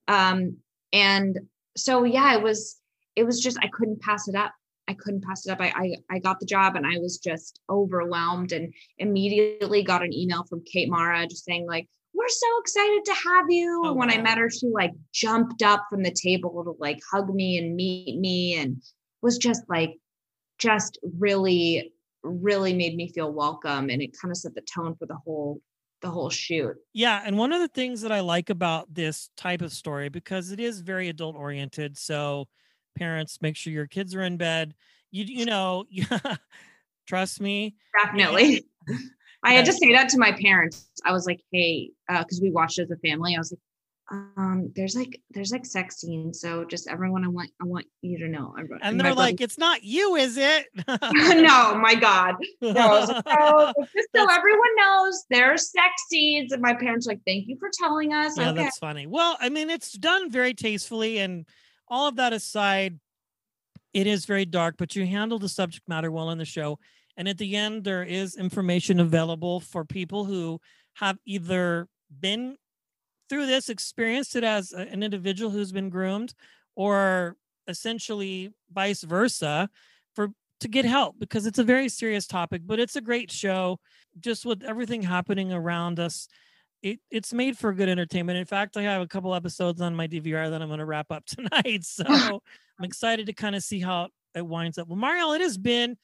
um 0.08 0.56
and 0.92 1.38
so 1.76 2.04
yeah 2.04 2.34
it 2.34 2.42
was 2.42 2.80
it 3.16 3.24
was 3.24 3.40
just 3.40 3.58
i 3.62 3.68
couldn't 3.68 4.00
pass 4.00 4.28
it 4.28 4.34
up 4.34 4.52
i 4.88 4.94
couldn't 4.94 5.24
pass 5.24 5.46
it 5.46 5.50
up 5.50 5.60
I, 5.60 5.72
I 5.76 6.16
i 6.16 6.18
got 6.18 6.40
the 6.40 6.46
job 6.46 6.76
and 6.76 6.86
i 6.86 6.98
was 6.98 7.18
just 7.18 7.60
overwhelmed 7.68 8.52
and 8.52 8.72
immediately 8.98 9.82
got 9.82 10.02
an 10.02 10.12
email 10.12 10.44
from 10.44 10.62
kate 10.64 10.88
mara 10.90 11.26
just 11.26 11.44
saying 11.44 11.66
like 11.66 11.88
we're 12.14 12.28
so 12.28 12.46
excited 12.60 13.04
to 13.06 13.12
have 13.12 13.46
you. 13.48 13.82
Oh, 13.84 13.88
and 13.88 13.98
when 13.98 14.08
wow. 14.08 14.14
I 14.14 14.22
met 14.22 14.38
her, 14.38 14.48
she 14.48 14.68
like 14.68 14.92
jumped 15.12 15.62
up 15.62 15.86
from 15.90 16.02
the 16.02 16.12
table 16.12 16.62
to 16.64 16.76
like 16.78 17.00
hug 17.12 17.34
me 17.34 17.58
and 17.58 17.74
meet 17.74 18.18
me 18.18 18.56
and 18.56 18.80
was 19.20 19.36
just 19.36 19.62
like, 19.68 19.98
just 20.58 20.98
really, 21.18 21.92
really 22.22 22.74
made 22.74 22.96
me 22.96 23.10
feel 23.12 23.32
welcome. 23.32 23.90
And 23.90 24.00
it 24.02 24.16
kind 24.20 24.30
of 24.32 24.36
set 24.36 24.54
the 24.54 24.62
tone 24.62 24.94
for 24.96 25.06
the 25.06 25.16
whole 25.16 25.60
the 26.02 26.10
whole 26.10 26.28
shoot. 26.28 26.76
Yeah, 26.92 27.22
and 27.24 27.38
one 27.38 27.52
of 27.52 27.60
the 27.60 27.68
things 27.68 28.02
that 28.02 28.12
I 28.12 28.20
like 28.20 28.50
about 28.50 28.92
this 28.92 29.30
type 29.36 29.62
of 29.62 29.72
story 29.72 30.10
because 30.10 30.52
it 30.52 30.60
is 30.60 30.80
very 30.80 31.08
adult 31.08 31.34
oriented, 31.34 31.96
so 31.96 32.46
parents 32.94 33.40
make 33.40 33.56
sure 33.56 33.72
your 33.72 33.86
kids 33.86 34.14
are 34.14 34.22
in 34.22 34.36
bed. 34.36 34.74
You 35.10 35.24
you 35.24 35.46
know, 35.46 35.86
trust 37.06 37.40
me. 37.40 37.76
Definitely. 38.04 38.66
I 39.44 39.52
had 39.52 39.66
to 39.66 39.72
say 39.72 39.92
that 39.92 40.08
to 40.10 40.18
my 40.18 40.32
parents. 40.32 40.90
I 41.04 41.12
was 41.12 41.26
like, 41.26 41.40
hey, 41.52 41.90
because 42.08 42.38
uh, 42.38 42.42
we 42.42 42.50
watched 42.50 42.78
as 42.78 42.90
a 42.90 42.96
family. 42.96 43.34
I 43.34 43.38
was 43.38 43.52
like, 43.52 43.60
um, 44.10 44.70
there's 44.76 44.94
like 44.94 45.20
there's 45.30 45.50
like 45.50 45.64
sex 45.64 46.00
scenes. 46.00 46.40
So 46.40 46.64
just 46.64 46.88
everyone, 46.88 47.24
I 47.24 47.28
want 47.28 47.50
I 47.60 47.64
want 47.64 47.86
you 48.02 48.18
to 48.18 48.28
know. 48.28 48.54
and, 48.56 48.68
and 48.82 49.00
they're 49.00 49.14
like, 49.14 49.36
brother, 49.36 49.44
it's 49.44 49.58
not 49.58 49.82
you, 49.82 50.16
is 50.16 50.36
it? 50.36 50.66
no, 50.86 51.74
my 51.76 51.96
God. 51.98 52.34
No, 52.60 53.06
so, 53.06 53.12
just 53.94 54.08
so 54.14 54.26
everyone 54.30 54.76
knows 54.76 55.24
there's 55.30 55.70
sex 55.70 55.90
scenes. 56.08 56.52
And 56.52 56.60
my 56.60 56.74
parents 56.74 57.06
like, 57.06 57.20
thank 57.26 57.48
you 57.48 57.56
for 57.58 57.70
telling 57.72 58.12
us. 58.12 58.36
Yeah, 58.36 58.50
okay. 58.50 58.64
that's 58.64 58.78
funny. 58.78 59.06
Well, 59.06 59.38
I 59.40 59.48
mean, 59.48 59.70
it's 59.70 59.92
done 59.92 60.30
very 60.30 60.52
tastefully, 60.52 61.18
and 61.18 61.46
all 61.88 62.06
of 62.06 62.16
that 62.16 62.34
aside, 62.34 62.98
it 63.94 64.06
is 64.06 64.26
very 64.26 64.44
dark, 64.44 64.74
but 64.76 64.94
you 64.94 65.06
handle 65.06 65.38
the 65.38 65.48
subject 65.48 65.88
matter 65.88 66.10
well 66.10 66.30
in 66.30 66.38
the 66.38 66.44
show. 66.44 66.78
And 67.16 67.28
at 67.28 67.38
the 67.38 67.56
end, 67.56 67.84
there 67.84 68.02
is 68.02 68.36
information 68.36 69.00
available 69.00 69.60
for 69.60 69.84
people 69.84 70.24
who 70.24 70.60
have 70.94 71.16
either 71.24 71.88
been 72.20 72.56
through 73.34 73.46
this, 73.46 73.68
experienced 73.68 74.36
it 74.36 74.44
as 74.44 74.70
an 74.70 75.02
individual 75.02 75.50
who's 75.50 75.72
been 75.72 75.90
groomed, 75.90 76.34
or 76.76 77.36
essentially 77.66 78.52
vice 78.72 79.02
versa 79.02 79.68
for 80.14 80.28
to 80.60 80.68
get 80.68 80.84
help 80.84 81.18
because 81.18 81.44
it's 81.44 81.58
a 81.58 81.64
very 81.64 81.88
serious 81.88 82.26
topic 82.26 82.62
but 82.64 82.78
it's 82.78 82.94
a 82.94 83.00
great 83.00 83.30
show. 83.32 83.80
Just 84.20 84.46
with 84.46 84.62
everything 84.62 85.02
happening 85.02 85.52
around 85.52 85.98
us 85.98 86.28
it, 86.82 87.00
it's 87.10 87.32
made 87.32 87.58
for 87.58 87.72
good 87.72 87.88
entertainment. 87.88 88.38
In 88.38 88.44
fact 88.44 88.76
i 88.76 88.82
have 88.82 89.02
a 89.02 89.08
couple 89.08 89.34
episodes 89.34 89.80
on 89.80 89.96
my 89.96 90.06
dvr 90.06 90.50
that 90.50 90.62
i'm 90.62 90.68
going 90.68 90.78
to 90.78 90.84
wrap 90.84 91.10
up 91.10 91.24
tonight 91.26 91.84
so 91.84 92.04
i'm 92.06 92.84
excited 92.84 93.26
to 93.26 93.32
kind 93.32 93.56
of 93.56 93.64
see 93.64 93.80
how 93.80 94.08
it 94.36 94.46
winds 94.46 94.78
up. 94.78 94.86
Well 94.86 94.96
mario 94.96 95.32
it 95.32 95.40
has 95.40 95.58
been 95.58 95.96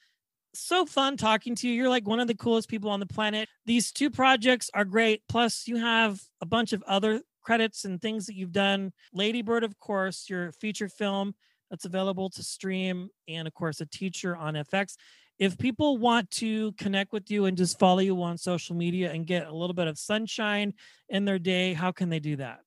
so 0.55 0.87
fun 0.87 1.17
talking 1.17 1.55
to 1.57 1.69
you. 1.69 1.75
You're 1.75 1.89
like 1.89 2.07
one 2.07 2.21
of 2.21 2.29
the 2.29 2.35
coolest 2.35 2.69
people 2.69 2.91
on 2.91 3.01
the 3.01 3.07
planet. 3.07 3.49
These 3.67 3.93
two 3.93 4.11
projects 4.11 4.71
are 4.75 4.85
great. 4.85 5.23
Plus, 5.29 5.67
you 5.67 5.77
have 5.77 6.21
a 6.41 6.47
bunch 6.47 6.73
of 6.73 6.83
other 6.87 7.23
credits 7.43 7.85
and 7.85 8.01
things 8.01 8.27
that 8.27 8.37
you've 8.37 8.53
done. 8.53 8.93
Lady 9.13 9.43
Bird, 9.43 9.65
of 9.65 9.79
course, 9.79 10.27
your 10.29 10.53
feature 10.53 10.89
film 10.89 11.35
that's 11.71 11.85
available 11.85 12.29
to 12.31 12.43
stream, 12.43 13.09
and 13.29 13.47
of 13.47 13.55
course, 13.55 13.81
a 13.81 13.87
teacher 13.87 14.37
on 14.37 14.55
FX. 14.55 14.97
If 15.39 15.57
people 15.57 15.97
want 15.97 16.31
to 16.33 16.73
connect 16.73 17.13
with 17.13 17.31
you 17.31 17.47
and 17.47 17.57
just 17.57 17.79
follow 17.79 18.01
you 18.01 18.21
on 18.23 18.37
social 18.37 18.77
media 18.77 19.11
and 19.11 19.27
get 19.27 19.47
a 19.47 19.55
little 19.55 19.73
bit 19.73 19.87
of 19.87 19.99
sunshine 19.99 20.75
in 21.09 21.25
their 21.25 21.39
day, 21.39 21.73
how 21.73 21.93
can 21.93 22.11
they 22.11 22.21
do 22.21 22.37
that? 22.37 22.61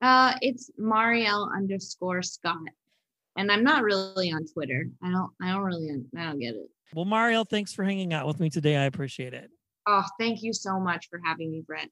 Uh, 0.00 0.34
it's 0.40 0.70
Marielle 0.80 1.54
underscore 1.54 2.22
Scott, 2.22 2.56
and 3.36 3.50
I'm 3.50 3.64
not 3.64 3.82
really 3.82 4.32
on 4.32 4.46
Twitter. 4.46 4.86
I 5.02 5.10
don't. 5.10 5.30
I 5.42 5.52
don't 5.52 5.62
really. 5.62 5.90
I 6.16 6.24
don't 6.24 6.38
get 6.38 6.54
it. 6.54 6.70
Well, 6.94 7.04
Mario, 7.04 7.44
thanks 7.44 7.72
for 7.72 7.84
hanging 7.84 8.12
out 8.12 8.26
with 8.26 8.40
me 8.40 8.50
today. 8.50 8.76
I 8.76 8.84
appreciate 8.84 9.34
it. 9.34 9.50
Oh, 9.86 10.04
thank 10.18 10.42
you 10.42 10.52
so 10.52 10.80
much 10.80 11.08
for 11.10 11.20
having 11.24 11.50
me, 11.50 11.62
Brett. 11.66 11.88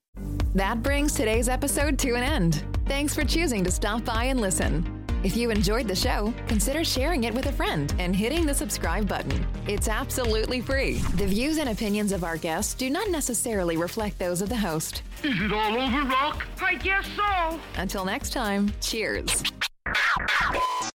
That 0.55 0.83
brings 0.83 1.13
today's 1.15 1.49
episode 1.49 1.99
to 2.01 2.15
an 2.15 2.23
end. 2.23 2.65
Thanks 2.87 3.15
for 3.15 3.25
choosing 3.25 3.65
to 3.65 3.71
stop 3.71 4.05
by 4.05 4.25
and 4.25 4.41
listen. 4.41 4.99
If 5.25 5.37
you 5.37 5.51
enjoyed 5.51 5.87
the 5.87 5.95
show, 5.95 6.35
consider 6.49 6.83
sharing 6.83 7.25
it 7.25 7.35
with 7.35 7.47
a 7.47 7.53
friend 7.53 7.95
and 7.99 8.15
hitting 8.17 8.45
the 8.45 8.55
subscribe 8.55 9.07
button. 9.07 9.47
It's 9.69 9.87
absolutely 9.89 10.61
free. 10.61 10.95
The 11.15 11.27
views 11.27 11.59
and 11.59 11.69
opinions 11.69 12.11
of 12.13 12.25
our 12.25 12.37
guests 12.37 12.75
do 12.75 12.91
not 12.91 13.09
necessarily 13.09 13.77
reflect 13.77 14.19
those 14.19 14.43
of 14.43 14.49
the 14.49 14.57
host. 14.57 15.03
Is 15.23 15.41
it 15.41 15.53
all 15.53 15.75
over, 15.77 16.09
Rock? 16.09 16.45
I 16.61 16.75
guess 16.75 17.07
so. 17.15 17.61
Until 17.77 18.05
next 18.05 18.33
time, 18.33 18.73
cheers. 18.81 19.45